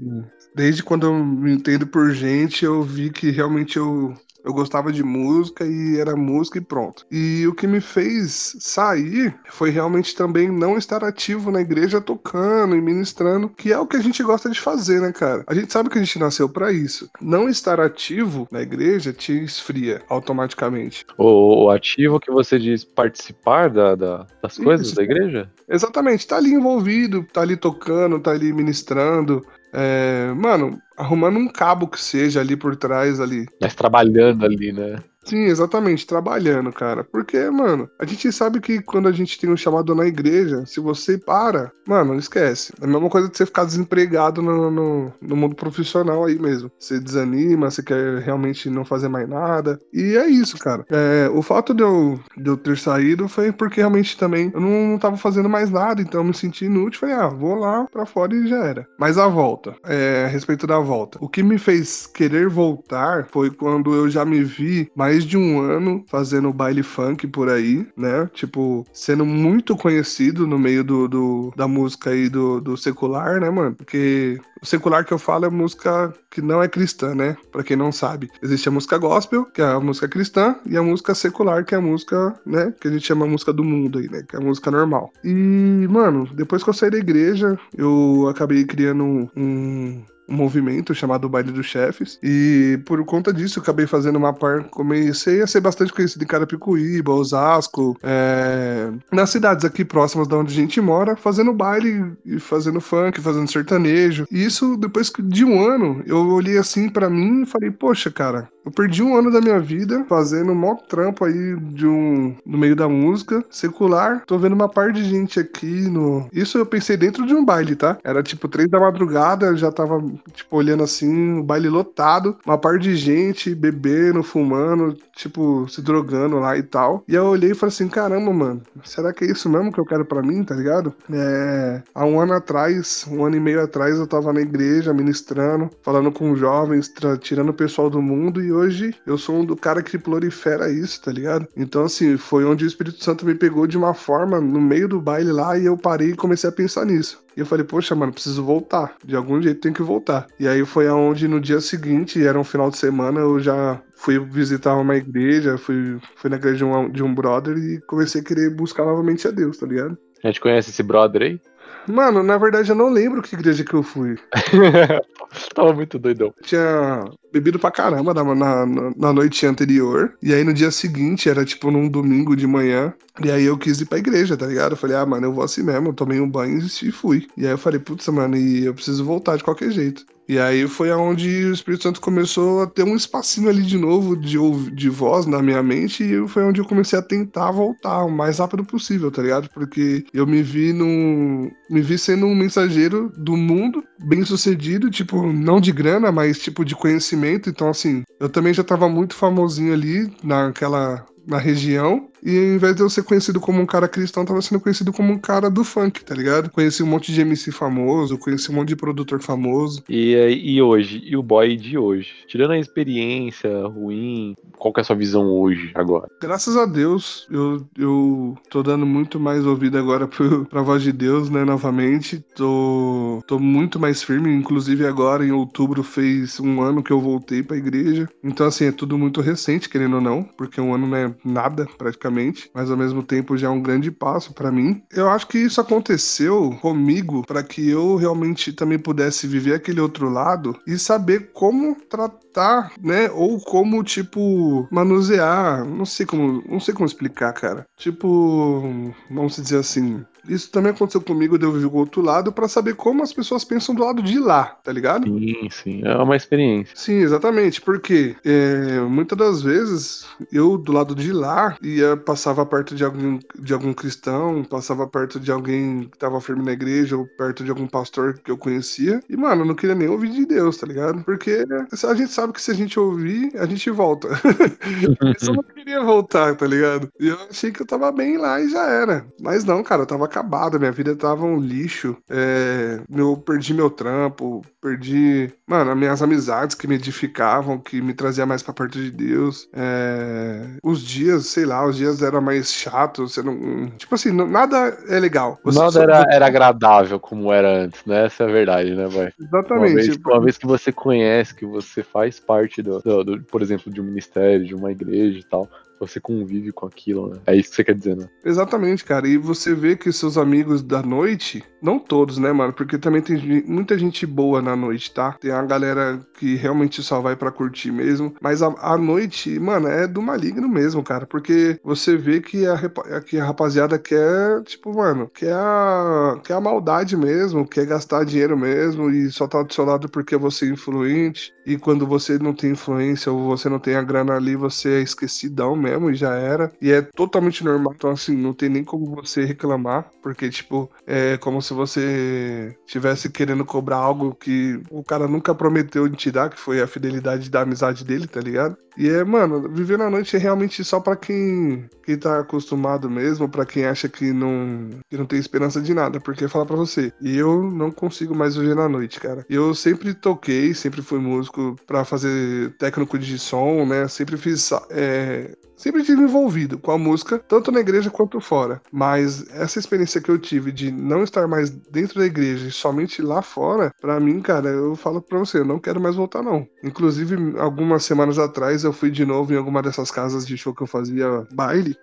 desde 0.56 0.84
quando 0.84 1.08
eu 1.08 1.14
me 1.14 1.54
entendo 1.54 1.88
por 1.88 2.12
gente, 2.12 2.66
eu 2.66 2.84
vi 2.84 3.10
que 3.10 3.32
realmente 3.32 3.78
eu 3.78 4.14
eu 4.44 4.54
gostava 4.54 4.92
de 4.92 5.04
música 5.04 5.66
e 5.66 6.00
era 6.00 6.16
música 6.16 6.58
e 6.58 6.62
pronto. 6.62 7.06
E 7.12 7.46
o 7.48 7.54
que 7.54 7.68
me 7.68 7.82
fez 7.82 8.56
sair 8.60 9.36
foi 9.50 9.70
realmente 9.70 10.16
também 10.16 10.50
não 10.50 10.78
estar 10.78 11.04
ativo 11.04 11.52
na 11.52 11.62
igreja 11.62 12.02
tocando 12.02 12.76
e 12.76 12.82
ministrando, 12.82 13.50
que 13.50 13.72
é 13.72 13.80
o 13.80 13.88
que 13.88 13.98
a 13.98 14.02
gente 14.02 14.24
gosta 14.24 14.50
de 14.50 14.60
fazer, 14.60 15.02
né, 15.02 15.12
cara? 15.12 15.44
A 15.48 15.54
gente 15.54 15.72
sabe 15.72 15.90
que 15.90 15.98
a 15.98 16.04
gente 16.04 16.20
nasceu 16.20 16.50
para 16.50 16.72
isso. 16.72 17.10
Não 17.22 17.50
estar 17.50 17.80
ativo 17.80 18.48
na 18.52 18.62
igreja 18.62 19.14
te 19.14 19.44
esfria 19.44 20.02
automaticamente. 20.10 21.06
O, 21.18 21.70
ativo 21.70 22.20
que 22.20 22.32
você 22.32 22.60
diz 22.60 22.84
participar 22.84 23.70
da, 23.70 23.96
da 23.96 24.28
das 24.42 24.58
coisas 24.58 24.88
isso. 24.88 24.96
da 24.96 25.04
igreja? 25.04 25.50
Exatamente, 25.70 26.28
tá 26.28 26.38
ali 26.38 26.52
envolvido, 26.52 27.26
tá 27.32 27.42
ali 27.42 27.56
tocando, 27.56 28.20
tá 28.20 28.32
ali 28.32 28.52
ministrando, 28.52 29.46
é, 29.74 30.34
mano, 30.34 30.82
arrumando 30.98 31.38
um 31.38 31.48
cabo 31.48 31.88
que 31.88 32.00
seja 32.00 32.42
ali 32.42 32.56
por 32.56 32.76
trás 32.76 33.20
ali. 33.20 33.46
Mas 33.62 33.76
trabalhando 33.76 34.46
ali, 34.46 34.72
né? 34.72 34.98
Sim, 35.24 35.46
exatamente, 35.46 36.06
trabalhando, 36.08 36.72
cara. 36.72 37.04
Porque, 37.04 37.50
mano, 37.50 37.90
a 38.00 38.06
gente 38.06 38.32
sabe 38.32 38.60
que 38.60 38.82
quando 38.82 39.08
a 39.08 39.12
gente 39.12 39.40
tem 39.40 39.50
um 39.50 39.58
chamado 39.58 39.94
na 39.94 40.06
igreja, 40.06 40.66
se 40.66 40.80
você 40.80 41.18
para, 41.18 41.72
mano, 41.88 42.16
esquece. 42.16 42.74
É 42.82 42.86
a 42.86 42.88
mesma 42.88 43.10
coisa 43.10 43.30
de 43.30 43.38
você 43.38 43.46
ficar 43.46 43.66
desempregado 43.66 44.42
no, 44.42 44.72
no, 44.72 45.14
no, 45.22 45.36
mundo 45.36 45.56
profissional 45.56 46.26
aí 46.26 46.40
mesmo. 46.40 46.72
Você 46.80 47.00
desanima, 47.00 47.70
você 47.70 47.84
quer 47.84 48.20
realmente 48.20 48.70
não 48.70 48.84
fazer 48.84 49.10
mais 49.10 49.28
nada. 49.30 49.80
E 49.94 50.16
é 50.18 50.28
isso, 50.28 50.58
cara. 50.58 50.86
É, 50.90 51.30
o 51.30 51.42
fato 51.42 51.74
de 51.74 51.84
eu, 51.84 52.20
de 52.38 52.50
eu 52.50 52.58
ter 52.58 52.78
saído 52.78 53.28
foi 53.28 53.52
porque 53.52 53.80
realmente 53.80 54.18
também 54.18 54.52
eu 54.54 54.60
não, 54.60 54.88
não 54.92 54.98
tava 54.98 55.18
fazendo 55.18 55.50
mais 55.50 55.70
nada, 55.70 56.02
então 56.02 56.22
eu 56.22 56.26
me 56.26 56.34
senti 56.34 56.66
inútil. 56.66 57.00
Falei, 57.00 57.16
ah, 57.16 57.28
vou 57.28 57.56
lá 57.56 57.86
pra 57.92 58.06
fora 58.06 58.34
e 58.36 58.48
já 58.48 58.64
era. 58.66 58.88
Mas 58.98 59.18
a 59.18 59.28
volta, 59.28 59.76
é, 59.86 60.26
a 60.26 60.28
respeito 60.28 60.66
da 60.66 60.80
volta. 60.80 61.20
O 61.22 61.30
que 61.30 61.44
me 61.44 61.58
fez 61.58 62.08
querer 62.08 62.50
voltar 62.50 63.28
foi 63.32 63.52
quando 63.52 63.94
eu 63.94 64.10
já 64.10 64.26
me 64.26 64.44
vi 64.44 64.90
mais 64.96 65.11
mais 65.12 65.26
de 65.26 65.38
um 65.38 65.60
ano 65.60 66.06
fazendo 66.08 66.54
baile 66.54 66.82
funk 66.82 67.28
por 67.28 67.50
aí, 67.50 67.86
né? 67.98 68.30
Tipo, 68.34 68.86
sendo 68.94 69.26
muito 69.26 69.76
conhecido 69.76 70.48
no 70.48 70.58
meio 70.58 70.86
do, 70.86 71.06
do 71.06 71.54
da 71.54 71.68
música 71.68 72.12
aí 72.12 72.30
do, 72.30 72.62
do 72.62 72.78
secular, 72.78 73.42
né, 73.42 73.50
mano? 73.50 73.76
Porque 73.76 74.40
o 74.62 74.66
secular 74.66 75.04
que 75.04 75.12
eu 75.12 75.18
falo 75.18 75.46
é 75.46 75.50
música 75.50 76.14
que 76.30 76.42
não 76.42 76.64
é 76.64 76.70
cristã, 76.70 77.14
né? 77.14 77.36
Pra 77.52 77.62
quem 77.62 77.76
não 77.76 77.92
sabe. 77.92 78.30
Existe 78.42 78.70
a 78.70 78.72
música 78.72 78.98
gospel, 78.98 79.44
que 79.44 79.62
é 79.62 79.66
a 79.66 79.82
música 79.82 80.08
cristã, 80.08 80.56
e 80.66 80.78
a 80.78 80.82
música 80.82 81.14
secular, 81.14 81.66
que 81.66 81.76
é 81.76 81.78
a 81.78 81.82
música, 81.82 82.34
né? 82.46 82.74
Que 82.80 82.88
a 82.88 82.92
gente 82.92 83.06
chama 83.06 83.28
música 83.28 83.52
do 83.52 83.66
mundo 83.66 84.00
aí, 84.00 84.10
né? 84.10 84.24
Que 84.26 84.38
é 84.38 84.40
a 84.40 84.42
música 84.42 84.72
normal. 84.72 85.12
E, 85.26 85.88
mano, 85.90 86.26
depois 86.34 86.64
que 86.64 86.70
eu 86.70 86.74
saí 86.74 86.90
da 86.90 86.98
igreja, 86.98 87.60
eu 87.78 88.30
acabei 88.30 88.64
criando 88.64 89.30
um, 89.36 90.02
um 90.28 90.36
movimento 90.36 90.94
chamado 90.94 91.30
Baile 91.30 91.52
dos 91.52 91.66
Chefes. 91.66 92.20
E 92.24 92.80
por 92.86 93.04
conta 93.06 93.34
disso, 93.34 93.60
eu 93.60 93.64
acabei 93.64 93.88
fazendo 93.88 94.18
uma 94.18 94.34
par. 94.34 94.64
Comecei 94.70 95.42
a 95.42 95.48
ser 95.48 95.62
bastante 95.62 95.94
conhecido 95.94 96.24
em 96.24 96.28
Carapicuíba, 96.28 97.12
Osasco, 97.12 97.98
é... 98.04 98.90
nas 99.12 99.30
cidades 99.30 99.66
aqui 99.66 99.84
próximas 99.84 100.28
da 100.28 100.38
onde 100.38 100.54
a 100.54 100.56
gente 100.56 100.80
mora, 100.82 101.16
fazendo 101.16 101.54
baile 101.54 102.18
fazendo 102.40 102.82
funk, 102.82 103.22
fazendo 103.22 103.50
sertanejo. 103.50 104.26
E 104.32 104.44
isso, 104.44 104.78
depois 104.78 105.12
de 105.24 105.46
um 105.46 105.62
ano, 105.62 106.04
eu 106.06 106.28
olhei 106.30 106.58
assim 106.58 106.90
para 106.90 107.10
mim 107.10 107.44
e 107.44 107.46
falei, 107.46 107.72
poxa, 107.72 108.10
cara, 108.10 108.50
eu 108.66 108.72
perdi 108.72 109.02
um 109.02 109.16
ano 109.16 109.32
da 109.32 109.42
minha 109.42 109.60
vida 109.60 110.06
fazendo 110.08 110.52
um 110.52 110.56
mó 110.56 110.76
trampo 110.76 111.26
aí 111.26 111.56
de 111.74 111.88
um 111.88 112.36
no 112.46 112.58
meio 112.58 112.76
da 112.76 112.88
música 112.88 113.44
secular. 113.50 114.24
Tô 114.26 114.38
vendo 114.38 114.54
uma 114.54 114.70
par 114.70 114.92
de 114.92 115.04
gente 115.04 115.40
aqui 115.40 115.90
no. 115.90 116.28
Isso 116.32 116.58
eu 116.58 116.66
pensei 116.66 116.96
dentro 116.96 117.26
de 117.26 117.34
um 117.34 117.44
baile, 117.44 117.76
tá? 117.76 117.98
Era 118.04 118.22
tipo 118.22 118.48
três 118.48 118.70
da 118.70 118.80
madrugada, 118.80 119.56
já 119.56 119.72
tava 119.72 120.02
tipo, 120.34 120.56
olhando 120.56 120.84
assim, 120.84 121.40
o 121.40 121.44
baile 121.44 121.70
lotado, 121.70 122.38
uma 122.46 122.58
par 122.58 122.78
de 122.78 122.96
gente 122.96 123.54
bebendo, 123.54 124.24
fumando, 124.24 124.98
tipo, 125.16 125.68
se 125.70 125.82
drogando 125.82 126.40
lá 126.40 126.58
e 126.58 126.64
tal. 126.64 127.04
E 127.08 127.16
eu 127.16 127.26
olhei 127.26 127.52
e 127.52 127.56
falei 127.56 127.74
assim, 127.74 127.88
caramba, 127.88 128.32
mano, 128.34 128.62
será 128.84 129.14
que 129.14 129.24
é 129.24 129.32
isso 129.32 129.50
mesmo 129.50 129.72
que 129.72 129.80
eu 129.80 129.86
quero 129.86 130.06
para 130.06 130.22
mim, 130.22 130.44
tá 130.44 130.56
ligado? 130.56 130.94
É, 131.12 131.82
há 131.94 132.06
um 132.06 132.20
ano 132.20 132.34
atrás, 132.34 133.06
um 133.10 133.24
ano 133.26 133.36
e 133.36 133.40
meio 133.40 133.62
atrás, 133.62 133.98
eu 133.98 134.08
tava 134.08 134.34
na 134.34 134.42
igreja 134.42 134.94
ministrando, 134.94 135.70
falando 135.82 136.12
com 136.12 136.36
jovens, 136.36 136.92
tirando 137.20 137.50
o 137.50 137.54
pessoal 137.54 137.90
do 137.90 138.02
mundo, 138.02 138.44
e 138.44 138.52
hoje 138.52 138.96
eu 139.06 139.18
sou 139.18 139.38
um 139.38 139.46
do 139.46 139.56
cara 139.56 139.82
que 139.82 139.98
prolifera 139.98 140.72
isso, 140.72 141.02
tá 141.02 141.12
ligado? 141.12 141.48
Então, 141.56 141.84
assim, 141.84 142.18
foi 142.18 142.46
onde 142.46 142.66
o 142.66 142.68
Espírito 142.68 143.04
Santo 143.04 143.26
me 143.26 143.36
pegou 143.36 143.68
de 143.68 143.78
uma 143.78 143.94
forma 143.94 144.40
no 144.40 144.62
meio 144.62 144.88
do 144.88 145.00
baile 145.02 145.32
lá 145.32 145.58
e 145.58 145.66
eu 145.66 145.78
parei 145.78 146.12
e 146.12 146.16
comecei 146.16 146.50
a 146.50 146.54
pensar 146.54 146.86
nisso. 146.86 147.22
E 147.36 147.40
eu 147.40 147.46
falei, 147.46 147.66
poxa, 147.66 147.96
mano, 147.96 148.12
preciso 148.12 148.44
voltar. 148.44 148.96
De 149.04 149.16
algum 149.16 149.42
jeito 149.42 149.62
tem 149.62 149.74
que 149.74 149.82
voltar. 149.82 150.28
E 150.40 150.48
aí 150.48 150.66
foi 150.66 150.88
aonde 150.88 151.28
no 151.28 151.40
dia 151.40 151.62
seguinte, 151.62 152.26
era 152.26 152.40
um 152.40 152.44
final 152.44 152.70
de 152.70 152.78
semana, 152.78 153.20
eu 153.20 153.40
já 153.40 153.82
fui 153.96 154.20
visitar 154.20 154.76
uma 154.76 154.96
igreja, 154.96 155.58
fui, 155.58 156.00
fui 156.16 156.30
na 156.30 156.38
igreja 156.38 156.58
de 156.58 156.66
um, 156.66 156.90
de 156.90 157.04
um 157.04 157.14
brother 157.14 157.58
e 157.58 157.80
comecei 157.82 158.22
a 158.22 158.24
querer 158.24 158.50
buscar 158.50 158.86
novamente 158.86 159.28
a 159.28 159.32
Deus, 159.32 159.58
tá 159.58 159.66
ligado? 159.66 159.98
A 160.24 160.28
gente 160.28 160.42
conhece 160.42 160.70
esse 160.70 160.84
brother 160.84 161.22
aí? 161.24 161.40
Mano, 161.88 162.24
na 162.24 162.38
verdade 162.38 162.70
eu 162.70 162.76
não 162.76 162.90
lembro 162.90 163.22
que 163.22 163.36
igreja 163.36 163.64
que 163.64 163.74
eu 163.74 163.84
fui. 163.84 164.18
Tava 165.56 165.74
muito 165.74 165.98
doidão. 165.98 166.34
Tinha 166.44 167.06
bebido 167.32 167.58
pra 167.58 167.72
caramba 167.72 168.14
na, 168.14 168.36
na, 168.36 168.66
na, 168.96 169.14
noite 169.14 169.46
anterior. 169.46 170.14
E 170.22 170.34
aí 170.34 170.44
no 170.44 170.54
dia 170.54 170.72
seguinte, 170.72 171.30
era 171.30 171.46
tipo 171.46 171.72
num 171.72 171.88
domingo 171.88 172.36
de 172.36 172.46
manhã. 172.46 172.94
E 173.24 173.32
aí 173.32 173.46
eu 173.46 173.58
quis 173.58 173.80
ir 173.80 173.86
pra 173.86 173.98
igreja, 173.98 174.36
tá 174.36 174.46
ligado? 174.46 174.74
Eu 174.74 174.78
falei, 174.78 174.96
ah, 174.96 175.06
mano, 175.06 175.28
eu 175.28 175.34
vou 175.34 175.44
assim 175.44 175.64
mesmo. 175.64 175.90
Eu 175.90 175.94
tomei 175.94 176.20
um 176.20 176.30
banho 176.30 176.60
e 176.60 176.92
fui. 176.92 177.28
E 177.38 177.46
aí 177.46 177.52
eu 177.52 177.58
falei, 177.58 177.80
putz, 177.80 178.08
mano, 178.10 178.36
e 178.36 178.66
eu 178.66 178.74
preciso 178.74 179.06
voltar 179.06 179.38
de 179.38 179.44
qualquer 179.44 179.72
jeito. 179.72 180.06
E 180.32 180.40
aí 180.40 180.66
foi 180.66 180.90
aonde 180.90 181.28
o 181.28 181.52
Espírito 181.52 181.84
Santo 181.84 182.00
começou 182.00 182.62
a 182.62 182.68
ter 182.68 182.84
um 182.84 182.96
espacinho 182.96 183.50
ali 183.50 183.64
de 183.64 183.78
novo 183.78 184.16
de, 184.16 184.38
de 184.74 184.88
voz 184.90 185.26
na 185.26 185.42
minha 185.42 185.62
mente 185.62 186.06
e 186.06 186.26
foi 186.26 186.42
onde 186.46 186.62
eu 186.62 186.66
comecei 186.66 186.98
a 186.98 187.02
tentar 187.02 187.52
voltar 187.52 188.06
o 188.06 188.10
mais 188.10 188.40
rápido 188.40 188.64
possível, 188.64 189.12
tá 189.12 189.22
ligado? 189.22 189.50
Porque 189.50 190.06
eu 190.14 190.26
me 190.26 190.42
vi 190.42 190.72
num. 190.72 191.52
me 191.70 191.82
vi 191.82 191.98
sendo 191.98 192.28
um 192.28 192.34
mensageiro 192.34 193.12
do 193.18 193.36
mundo, 193.36 193.84
bem 194.06 194.24
sucedido, 194.24 194.90
tipo, 194.90 195.34
não 195.34 195.60
de 195.60 195.74
grana, 195.74 196.14
mas 196.14 196.40
tipo 196.40 196.64
de 196.64 196.78
conhecimento. 196.78 197.50
Então, 197.50 197.68
assim, 197.68 198.04
eu 198.18 198.30
também 198.30 198.54
já 198.54 198.64
tava 198.64 198.88
muito 198.88 199.16
famosinho 199.16 199.74
ali 199.74 200.10
naquela 200.24 201.06
na 201.32 201.38
região. 201.38 202.10
E 202.24 202.38
ao 202.38 202.56
invés 202.56 202.76
de 202.76 202.84
eu 202.84 202.90
ser 202.90 203.04
conhecido 203.04 203.40
como 203.40 203.60
um 203.60 203.66
cara 203.66 203.88
cristão, 203.88 204.24
tava 204.24 204.42
sendo 204.42 204.62
conhecido 204.62 204.94
como 204.94 205.12
um 205.12 205.18
cara 205.18 205.50
do 205.50 205.64
funk, 205.64 206.04
tá 206.04 206.14
ligado? 206.14 206.52
Conheci 206.52 206.84
um 206.84 206.88
monte 206.88 207.12
de 207.12 207.22
MC 207.22 207.52
famoso, 207.52 208.18
conheci 208.18 208.52
um 208.52 208.56
monte 208.56 208.70
de 208.70 208.76
produtor 208.76 209.22
famoso. 209.22 209.84
E, 209.90 210.14
e 210.44 210.62
hoje? 210.62 211.02
E 211.04 211.18
o 211.18 211.24
boy 211.24 211.56
de 211.56 211.78
hoje? 211.78 212.12
Tirando 212.28 212.52
a 212.52 212.60
experiência 212.60 213.50
ruim, 213.68 214.36
qual 214.58 214.72
que 214.72 214.80
é 214.80 214.82
a 214.82 214.84
sua 214.84 214.96
visão 214.96 215.26
hoje, 215.26 215.72
agora? 215.74 216.08
Graças 216.22 216.56
a 216.56 216.66
Deus, 216.66 217.28
eu, 217.32 217.66
eu 217.76 218.38
tô 218.50 218.62
dando 218.62 218.86
muito 218.86 219.20
mais 219.20 219.46
ouvido 219.46 219.78
agora 219.78 220.08
pro, 220.08 220.46
pra 220.46 220.62
voz 220.62 220.84
de 220.84 220.92
Deus, 220.92 221.30
né, 221.30 221.44
novamente. 221.44 222.24
Tô, 222.36 223.24
tô 223.26 223.40
muito 223.40 223.80
mais 223.80 224.04
firme, 224.04 224.32
inclusive 224.32 224.86
agora 224.86 225.26
em 225.26 225.32
outubro 225.32 225.82
fez 225.82 226.40
um 226.40 226.62
ano 226.62 226.84
que 226.84 226.92
eu 226.92 227.02
voltei 227.02 227.42
pra 227.42 227.58
igreja. 227.58 228.08
Então, 228.24 228.46
assim, 228.46 228.66
é 228.66 228.72
tudo 228.72 228.98
muito 228.98 229.22
recente, 229.22 229.70
querendo 229.70 229.96
ou 229.96 230.02
não, 230.02 230.24
porque 230.24 230.62
um 230.62 230.74
ano 230.74 230.88
não 230.88 230.98
é 230.98 231.14
nada, 231.24 231.68
praticamente, 231.78 232.50
mas 232.54 232.70
ao 232.70 232.78
mesmo 232.78 233.04
tempo 233.04 233.38
já 233.38 233.48
é 233.48 233.50
um 233.50 233.62
grande 233.62 233.92
passo 233.92 234.34
para 234.34 234.52
mim. 234.52 234.82
Eu 234.92 235.10
acho 235.10 235.28
que 235.28 235.38
isso 235.38 235.62
aconteceu 235.62 236.58
comigo 236.62 237.26
para 237.26 237.44
que 237.44 237.70
eu 237.70 237.96
realmente 237.96 238.54
também 238.54 238.80
pudesse 238.80 239.28
viver 239.28 239.54
aquele 239.54 239.80
outro 239.80 240.10
lado 240.10 240.58
e 240.68 240.78
saber 240.78 241.32
como 241.34 241.76
tratar, 241.76 242.72
né? 242.82 243.10
Ou 243.12 243.40
como, 243.40 243.84
tipo, 243.84 244.68
manusear. 244.72 245.66
Não 245.66 245.86
sei 245.86 246.06
como. 246.06 246.44
Não 246.48 246.60
sei 246.60 246.74
como 246.74 246.86
explicar, 246.86 247.34
cara. 247.34 247.66
Tipo, 247.78 248.94
vamos 249.10 249.36
dizer 249.36 249.58
assim 249.58 250.04
isso 250.28 250.52
também 250.52 250.72
aconteceu 250.72 251.02
comigo, 251.02 251.38
de 251.38 251.46
eu 251.46 251.52
viver 251.52 251.70
do 251.70 251.76
outro 251.76 252.02
lado 252.02 252.32
para 252.32 252.48
saber 252.48 252.76
como 252.76 253.04
as 253.04 253.14
pessoas 253.14 253.44
pensam 253.44 253.74
do 253.74 253.84
lado 253.84 254.02
de 254.02 254.20
lá, 254.20 254.46
tá 254.64 254.72
ligado? 254.72 255.08
Sim, 255.08 255.50
sim, 255.50 255.82
é 255.84 255.96
uma 255.96 256.16
experiência. 256.16 256.76
Sim, 256.76 256.96
exatamente, 256.96 257.62
porque 257.62 258.16
é, 258.24 258.80
muitas 258.82 259.18
das 259.18 259.42
vezes 259.42 260.08
eu 260.32 260.58
do 260.58 260.72
lado 260.72 260.96
de 260.96 261.12
lá 261.12 261.56
ia 261.62 261.96
passava 261.96 262.46
perto 262.46 262.76
de 262.76 262.84
algum, 262.84 263.20
de 263.40 263.54
algum 263.54 263.74
cristão, 263.74 264.44
passava 264.44 264.88
perto 264.88 265.20
de 265.20 265.32
alguém 265.32 265.90
que 265.90 265.98
tava 265.98 266.20
firme 266.20 266.44
na 266.44 266.52
igreja 266.52 266.98
ou 266.98 267.06
perto 267.06 267.44
de 267.44 267.50
algum 267.50 267.68
pastor 267.68 268.20
que 268.20 268.32
eu 268.32 268.38
conhecia 268.38 269.02
e 269.10 269.16
mano, 269.16 269.42
eu 269.42 269.46
não 269.46 269.56
queria 269.56 269.76
nem 269.76 269.88
ouvir 269.88 270.10
de 270.10 270.26
Deus, 270.26 270.58
tá 270.58 270.68
ligado? 270.68 271.04
Porque 271.04 271.46
a 271.84 271.94
gente 271.94 272.12
sabe 272.12 272.34
que 272.34 272.42
se 272.42 272.52
a 272.52 272.54
gente 272.54 272.80
ouvir, 272.80 273.32
a 273.38 273.46
gente 273.46 273.70
volta. 273.70 274.10
eu 275.22 275.34
não 275.34 275.44
queria 275.44 275.82
voltar, 275.82 276.36
tá 276.36 276.46
ligado? 276.46 276.90
E 277.00 277.08
eu 277.08 277.18
achei 277.30 277.52
que 277.52 277.62
eu 277.62 277.66
tava 277.66 277.92
bem 277.92 278.18
lá 278.18 278.40
e 278.40 278.50
já 278.50 278.66
era. 278.68 279.06
Mas 279.20 279.44
não, 279.44 279.64
cara, 279.64 279.84
eu 279.84 279.88
tava 279.88 280.08
acabado, 280.12 280.60
minha 280.60 280.72
vida 280.72 280.96
tava 280.96 281.26
um 281.26 281.40
lixo. 281.40 281.96
É, 282.10 282.82
eu 282.94 283.16
perdi 283.18 283.54
meu 283.54 283.70
trampo, 283.70 284.42
perdi, 284.62 285.32
mano, 285.48 285.72
as 285.72 285.78
minhas 285.78 286.02
amizades 286.02 286.56
que 286.56 286.68
me 286.68 286.76
edificavam, 286.76 287.58
que 287.58 287.82
me 287.82 287.94
trazia 287.94 288.26
mais 288.26 288.44
pra 288.44 288.54
perto 288.54 288.78
de 288.78 288.92
Deus. 288.92 289.50
É, 289.54 290.58
os 290.64 290.82
dias, 290.82 291.28
sei 291.28 291.46
lá, 291.46 291.66
os 291.66 291.78
dias 291.78 292.02
eram 292.02 292.22
mais 292.22 292.52
chatos, 292.52 293.14
você 293.14 293.24
não, 293.24 293.68
tipo 293.78 293.96
assim, 293.96 294.12
nada 294.12 294.78
é 294.88 295.00
legal. 295.00 295.40
Você 295.44 295.58
nada 295.58 295.72
só... 295.72 295.82
era, 295.82 296.06
era 296.12 296.28
agradável 296.28 297.00
como 297.00 297.32
era 297.32 297.64
antes, 297.64 297.84
né? 297.86 298.06
Essa 298.06 298.24
é 298.24 298.28
a 298.28 298.32
verdade, 298.32 298.76
né, 298.76 298.88
vai? 298.88 299.12
Exatamente. 299.20 299.74
Uma 299.74 299.76
vez, 299.76 299.98
uma 299.98 300.22
vez, 300.22 300.38
que 300.38 300.46
você 300.46 300.72
conhece, 300.72 301.34
que 301.34 301.46
você 301.46 301.82
faz 301.82 302.20
parte 302.20 302.62
do, 302.62 302.80
do, 302.80 303.04
do, 303.04 303.24
por 303.24 303.42
exemplo, 303.42 303.72
de 303.72 303.80
um 303.80 303.86
ministério, 303.86 304.46
de 304.46 304.54
uma 304.54 304.72
igreja 304.72 305.20
e 305.20 305.24
tal, 305.24 305.48
você 305.88 306.00
convive 306.00 306.52
com 306.52 306.68
aquilo, 306.68 307.10
né? 307.10 307.20
É 307.26 307.36
isso 307.36 307.50
que 307.50 307.56
você 307.56 307.64
quer 307.64 307.76
dizer, 307.76 307.98
né? 307.98 308.08
Exatamente, 308.24 308.86
cara. 308.86 309.08
E 309.08 309.18
você 309.18 309.56
vê 309.56 309.76
que 309.76 309.92
seus 309.92 310.18
amigos 310.18 310.62
da 310.62 310.84
noite, 310.84 311.44
não 311.62 311.80
todos, 311.80 312.18
né, 312.18 312.32
mano? 312.32 312.54
Porque 312.54 312.78
também 312.78 313.02
tem 313.02 313.44
muita 313.48 313.78
gente 313.78 314.06
boa 314.06 314.42
na 314.42 314.56
noite, 314.56 314.94
tá? 314.94 315.14
Tem 315.20 315.32
a 315.32 315.42
galera 315.42 316.00
que 316.18 316.36
realmente 316.36 316.84
só 316.84 317.02
vai 317.02 317.16
para 317.16 317.32
curtir 317.32 317.72
mesmo. 317.72 318.14
Mas 318.22 318.44
a, 318.44 318.54
a, 318.60 318.78
noite, 318.78 319.40
mano, 319.40 319.68
é 319.68 319.88
do 319.88 320.02
maligno 320.02 320.48
mesmo, 320.48 320.84
cara. 320.84 321.06
Porque 321.06 321.60
você 321.64 321.98
vê 321.98 322.22
que 322.22 322.46
a, 322.46 323.02
que 323.02 323.18
a 323.18 323.26
rapaziada 323.26 323.80
quer, 323.80 324.44
tipo, 324.44 324.76
mano, 324.76 325.10
quer 325.14 325.34
a, 325.34 326.20
quer 326.24 326.34
a 326.34 326.42
maldade 326.42 326.96
mesmo, 326.96 327.48
quer 327.48 327.66
gastar 327.66 328.06
dinheiro 328.06 328.38
mesmo 328.38 328.90
e 328.90 329.12
só 329.12 329.28
tá 329.28 329.42
do 329.42 329.54
seu 329.54 329.66
lado 329.66 329.90
porque 329.90 330.16
você 330.16 330.46
é 330.46 330.50
influente. 330.50 331.34
E 331.46 331.58
quando 331.58 331.88
você 331.88 332.20
não 332.20 332.34
tem 332.34 332.52
influência 332.52 333.12
ou 333.12 333.28
você 333.28 333.50
não 333.50 333.60
tem 333.60 333.76
a 333.76 333.82
grana 333.82 334.14
ali, 334.14 334.36
você 334.36 334.74
é 334.74 334.82
esquecidão 334.82 335.56
mesmo 335.56 335.71
mesmo 335.72 335.90
e 335.90 335.96
já 335.96 336.14
era. 336.16 336.52
E 336.62 336.72
é 336.72 336.82
totalmente 336.82 337.44
normal. 337.44 337.74
Então, 337.76 337.92
assim, 337.92 338.16
não 338.16 338.34
tem 338.34 338.50
nem 338.50 338.64
como 338.64 338.96
você 338.96 339.26
reclamar, 339.26 339.92
porque, 340.02 340.30
tipo, 340.30 340.70
é 340.86 341.18
como 341.18 341.42
se 341.42 341.54
você 341.54 342.56
tivesse 342.66 343.10
querendo 343.10 343.46
cobrar 343.46 343.78
algo 343.78 344.16
que 344.16 344.62
o 344.70 344.84
cara 344.84 345.08
nunca 345.08 345.34
prometeu 345.34 345.90
te 345.90 346.12
dar, 346.12 346.30
que 346.30 346.40
foi 346.40 346.62
a 346.62 346.68
fidelidade 346.68 347.30
da 347.30 347.42
amizade 347.42 347.84
dele, 347.84 348.08
tá 348.08 348.20
ligado? 348.20 348.58
E 348.78 348.90
é, 348.90 349.04
mano, 349.04 349.50
viver 349.50 349.78
na 349.78 349.90
noite 349.90 350.16
é 350.16 350.20
realmente 350.20 350.64
só 350.64 350.80
para 350.80 350.96
quem, 350.96 351.70
quem 351.84 351.98
tá 351.98 352.20
acostumado 352.20 352.90
mesmo, 352.90 353.28
para 353.28 353.46
quem 353.46 353.66
acha 353.66 353.90
que 353.90 354.12
não, 354.12 354.70
que 354.90 354.98
não 354.98 355.06
tem 355.06 355.20
esperança 355.20 355.62
de 355.62 355.74
nada. 355.74 356.00
Porque 356.00 356.28
falar 356.28 356.46
para 356.46 356.56
você, 356.56 356.94
eu 357.02 357.44
não 357.44 357.72
consigo 357.72 358.16
mais 358.16 358.36
viver 358.36 358.56
na 358.56 358.70
noite, 358.70 359.00
cara. 359.00 359.26
Eu 359.30 359.54
sempre 359.54 359.94
toquei, 359.94 360.54
sempre 360.54 360.82
fui 360.82 361.00
músico 361.00 361.56
para 361.68 361.84
fazer 361.84 362.54
técnico 362.58 362.98
de 362.98 363.18
som, 363.20 363.66
né? 363.66 363.88
Sempre 363.88 364.18
fiz 364.18 364.52
é, 364.70 365.36
sempre 365.62 365.84
tive 365.84 366.02
envolvido 366.02 366.58
com 366.58 366.72
a 366.72 366.78
música, 366.78 367.20
tanto 367.20 367.52
na 367.52 367.60
igreja 367.60 367.92
quanto 367.92 368.20
fora. 368.20 368.60
Mas 368.72 369.30
essa 369.30 369.60
experiência 369.60 370.02
que 370.02 370.10
eu 370.10 370.18
tive 370.18 370.52
de 370.52 370.72
não 370.72 371.04
estar 371.04 371.28
mais 371.28 371.52
dentro 371.52 372.00
da 372.00 372.06
igreja 372.06 372.48
e 372.48 372.52
somente 372.52 373.02
lá 373.02 373.22
fora, 373.22 373.72
para 373.80 374.00
mim, 374.00 374.20
cara, 374.22 374.50
eu 374.50 374.76
falo 374.76 375.02
pra 375.02 375.20
você, 375.20 375.40
eu 375.40 375.46
não 375.46 375.60
quero 375.60 375.80
mais 375.80 375.96
voltar, 375.96 376.24
não. 376.24 376.48
Inclusive, 376.64 377.38
algumas 377.38 377.86
semanas 377.86 378.18
atrás 378.18 378.61
eu 378.64 378.74
fui 378.74 378.92
de 378.92 379.06
novo 379.06 379.34
em 379.34 379.38
alguma 379.38 379.62
dessas 379.62 379.92
casas 379.92 380.26
de 380.26 380.38
show 380.38 380.54
que 380.54 380.64
eu 380.64 380.68
fazia 380.68 381.26
baile. 381.34 381.76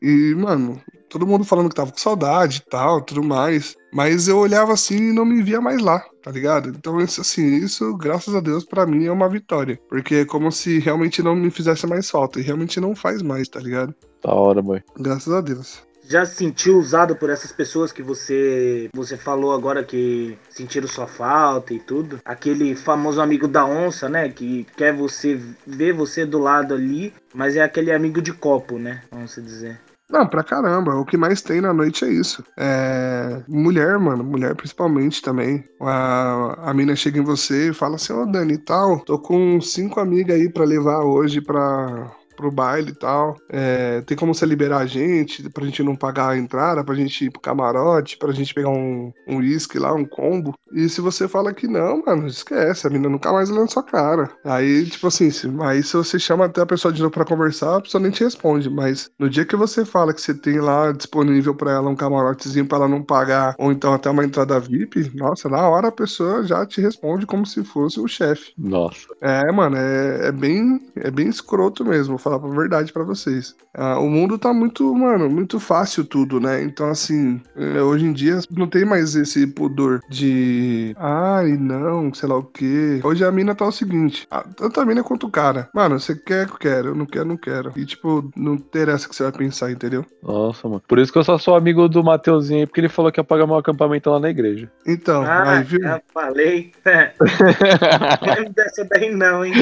E, 0.00 0.34
mano, 0.34 0.80
todo 1.08 1.26
mundo 1.26 1.44
falando 1.44 1.68
que 1.68 1.74
tava 1.74 1.90
com 1.90 1.98
saudade 1.98 2.62
e 2.64 2.70
tal, 2.70 3.00
tudo 3.02 3.22
mais. 3.22 3.76
Mas 3.92 4.28
eu 4.28 4.38
olhava 4.38 4.72
assim 4.72 5.10
e 5.10 5.12
não 5.12 5.24
me 5.24 5.42
via 5.42 5.60
mais 5.60 5.80
lá, 5.80 6.04
tá 6.22 6.30
ligado? 6.30 6.68
Então, 6.70 6.98
assim, 6.98 7.56
isso, 7.56 7.96
graças 7.96 8.34
a 8.34 8.40
Deus, 8.40 8.64
para 8.64 8.86
mim 8.86 9.06
é 9.06 9.12
uma 9.12 9.28
vitória. 9.28 9.78
Porque 9.88 10.16
é 10.16 10.24
como 10.24 10.50
se 10.50 10.78
realmente 10.78 11.22
não 11.22 11.36
me 11.36 11.50
fizesse 11.50 11.86
mais 11.86 12.10
falta. 12.10 12.40
E 12.40 12.42
realmente 12.42 12.80
não 12.80 12.94
faz 12.94 13.22
mais, 13.22 13.48
tá 13.48 13.60
ligado? 13.60 13.94
Da 14.22 14.34
hora, 14.34 14.60
boy. 14.60 14.82
Graças 14.98 15.32
a 15.32 15.40
Deus. 15.40 15.82
Já 16.08 16.26
se 16.26 16.36
sentiu 16.36 16.78
usado 16.78 17.16
por 17.16 17.30
essas 17.30 17.50
pessoas 17.50 17.90
que 17.90 18.02
você 18.02 18.88
você 18.94 19.16
falou 19.16 19.52
agora 19.52 19.82
que 19.82 20.36
sentiram 20.50 20.86
sua 20.86 21.06
falta 21.06 21.72
e 21.72 21.78
tudo? 21.78 22.20
Aquele 22.24 22.76
famoso 22.76 23.20
amigo 23.20 23.48
da 23.48 23.64
onça, 23.64 24.08
né? 24.08 24.28
Que 24.28 24.66
quer 24.76 24.92
você 24.92 25.40
ver 25.66 25.92
você 25.92 26.26
do 26.26 26.38
lado 26.38 26.74
ali, 26.74 27.12
mas 27.34 27.56
é 27.56 27.62
aquele 27.62 27.92
amigo 27.92 28.20
de 28.20 28.32
copo, 28.32 28.78
né? 28.78 29.02
Vamos 29.10 29.34
dizer. 29.34 29.80
Não, 30.10 30.26
pra 30.26 30.44
caramba. 30.44 30.94
O 30.94 31.04
que 31.04 31.16
mais 31.16 31.40
tem 31.40 31.60
na 31.60 31.72
noite 31.72 32.04
é 32.04 32.08
isso. 32.08 32.44
É... 32.58 33.42
Mulher, 33.48 33.98
mano. 33.98 34.22
Mulher 34.22 34.54
principalmente 34.54 35.22
também. 35.22 35.64
A, 35.80 36.70
a 36.70 36.74
mina 36.74 36.94
chega 36.94 37.18
em 37.18 37.24
você 37.24 37.70
e 37.70 37.74
fala 37.74 37.96
assim, 37.96 38.12
ô 38.12 38.22
oh, 38.22 38.26
Dani, 38.26 38.58
tal, 38.58 39.00
tô 39.00 39.18
com 39.18 39.60
cinco 39.60 40.00
amigas 40.00 40.36
aí 40.36 40.48
pra 40.48 40.64
levar 40.64 41.02
hoje 41.02 41.40
pra 41.40 42.12
pro 42.34 42.50
baile 42.50 42.90
e 42.90 42.94
tal. 42.94 43.36
É, 43.48 44.00
tem 44.02 44.16
como 44.16 44.34
você 44.34 44.46
liberar 44.46 44.78
a 44.78 44.86
gente, 44.86 45.48
pra 45.50 45.64
gente 45.64 45.82
não 45.82 45.96
pagar 45.96 46.30
a 46.30 46.38
entrada, 46.38 46.84
pra 46.84 46.94
gente 46.94 47.24
ir 47.24 47.30
pro 47.30 47.40
camarote, 47.40 48.16
pra 48.16 48.32
gente 48.32 48.54
pegar 48.54 48.70
um 48.70 49.12
uísque 49.28 49.78
um 49.78 49.82
lá, 49.82 49.94
um 49.94 50.04
combo. 50.04 50.54
E 50.72 50.88
se 50.88 51.00
você 51.00 51.28
fala 51.28 51.54
que 51.54 51.66
não, 51.66 52.02
mano, 52.04 52.26
esquece, 52.26 52.86
a 52.86 52.90
menina 52.90 53.08
nunca 53.08 53.32
mais 53.32 53.50
olha 53.50 53.60
na 53.60 53.68
sua 53.68 53.82
cara. 53.82 54.30
Aí, 54.44 54.84
tipo 54.86 55.06
assim, 55.06 55.30
se, 55.30 55.48
aí 55.62 55.82
se 55.82 55.96
você 55.96 56.18
chama 56.18 56.46
até 56.46 56.60
a 56.60 56.66
pessoa 56.66 56.92
de 56.92 57.00
novo 57.00 57.12
pra 57.12 57.24
conversar, 57.24 57.76
a 57.76 57.80
pessoa 57.80 58.02
nem 58.02 58.10
te 58.10 58.24
responde. 58.24 58.68
Mas 58.68 59.10
no 59.18 59.30
dia 59.30 59.44
que 59.44 59.56
você 59.56 59.84
fala 59.84 60.12
que 60.12 60.20
você 60.20 60.34
tem 60.34 60.58
lá 60.60 60.92
disponível 60.92 61.54
pra 61.54 61.72
ela 61.72 61.90
um 61.90 61.96
camarotezinho 61.96 62.66
pra 62.66 62.78
ela 62.78 62.88
não 62.88 63.02
pagar, 63.02 63.54
ou 63.58 63.70
então 63.70 63.94
até 63.94 64.10
uma 64.10 64.24
entrada 64.24 64.58
VIP, 64.58 65.12
nossa, 65.14 65.48
na 65.48 65.68
hora 65.68 65.88
a 65.88 65.92
pessoa 65.92 66.42
já 66.44 66.66
te 66.66 66.80
responde 66.80 67.26
como 67.26 67.46
se 67.46 67.62
fosse 67.64 68.00
o 68.00 68.08
chefe. 68.08 68.52
Nossa. 68.58 69.06
É, 69.20 69.50
mano, 69.52 69.76
é, 69.76 70.28
é, 70.28 70.32
bem, 70.32 70.80
é 70.96 71.10
bem 71.10 71.28
escroto 71.28 71.84
mesmo 71.84 72.18
falar 72.24 72.36
a 72.36 72.48
verdade 72.48 72.92
para 72.92 73.04
vocês. 73.04 73.54
Ah, 73.74 73.98
o 73.98 74.08
mundo 74.08 74.38
tá 74.38 74.52
muito, 74.52 74.94
mano, 74.94 75.28
muito 75.28 75.60
fácil 75.60 76.04
tudo, 76.04 76.40
né? 76.40 76.62
Então, 76.62 76.88
assim, 76.88 77.40
é, 77.54 77.82
hoje 77.82 78.06
em 78.06 78.12
dia 78.12 78.38
não 78.50 78.66
tem 78.66 78.84
mais 78.84 79.14
esse 79.14 79.46
pudor 79.46 80.00
de. 80.08 80.94
Ai, 80.98 81.52
não, 81.58 82.12
sei 82.14 82.28
lá 82.28 82.38
o 82.38 82.44
quê. 82.44 83.00
Hoje 83.04 83.24
a 83.24 83.30
mina 83.30 83.54
tá 83.54 83.66
o 83.66 83.72
seguinte: 83.72 84.26
tanto 84.56 84.80
a 84.80 84.86
mina 84.86 85.04
quanto 85.04 85.26
o 85.26 85.30
cara. 85.30 85.68
Mano, 85.74 86.00
você 86.00 86.16
quer, 86.16 86.48
eu 86.48 86.54
quero. 86.54 86.88
Eu 86.88 86.94
não 86.94 87.04
quero, 87.04 87.26
não 87.26 87.36
quero. 87.36 87.72
E, 87.76 87.84
tipo, 87.84 88.30
não 88.34 88.54
interessa 88.54 89.06
o 89.06 89.10
que 89.10 89.16
você 89.16 89.24
vai 89.24 89.32
pensar, 89.32 89.70
entendeu? 89.70 90.04
Nossa, 90.22 90.66
mano. 90.66 90.82
Por 90.88 90.98
isso 90.98 91.12
que 91.12 91.18
eu 91.18 91.24
só 91.24 91.36
sou 91.36 91.54
amigo 91.54 91.88
do 91.88 92.02
Mateuzinho 92.02 92.60
aí, 92.60 92.66
porque 92.66 92.80
ele 92.80 92.88
falou 92.88 93.12
que 93.12 93.20
ia 93.20 93.24
pagar 93.24 93.46
meu 93.46 93.56
acampamento 93.56 94.08
lá 94.08 94.18
na 94.18 94.30
igreja. 94.30 94.70
Então, 94.86 95.22
ah, 95.22 95.58
aí, 95.58 95.64
viu? 95.64 95.80
Já 95.82 96.00
falei. 96.12 96.72
não 96.84 98.50
dessa 98.52 98.84
daí 98.84 99.14
não, 99.14 99.44
hein? 99.44 99.52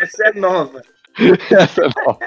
Essa 0.00 0.28
é 0.28 0.40
nova. 0.40 0.82
Essa 1.50 1.82
não. 2.06 2.18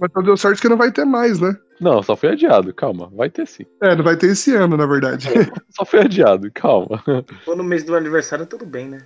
Mas 0.00 0.24
deu 0.24 0.36
sorte 0.36 0.60
que 0.60 0.68
não 0.68 0.76
vai 0.76 0.90
ter 0.90 1.04
mais, 1.04 1.40
né? 1.40 1.56
Não, 1.80 2.02
só 2.02 2.16
foi 2.16 2.30
adiado, 2.30 2.72
calma. 2.72 3.10
Vai 3.14 3.28
ter 3.28 3.46
sim. 3.46 3.64
É, 3.82 3.94
não 3.94 4.02
vai 4.02 4.16
ter 4.16 4.30
esse 4.30 4.54
ano, 4.54 4.76
na 4.76 4.86
verdade. 4.86 5.28
só 5.70 5.84
foi 5.84 6.00
adiado, 6.00 6.50
calma. 6.54 7.02
For 7.44 7.56
no 7.56 7.64
mês 7.64 7.84
do 7.84 7.94
aniversário, 7.94 8.46
tudo 8.46 8.64
bem, 8.64 8.88
né? 8.88 8.98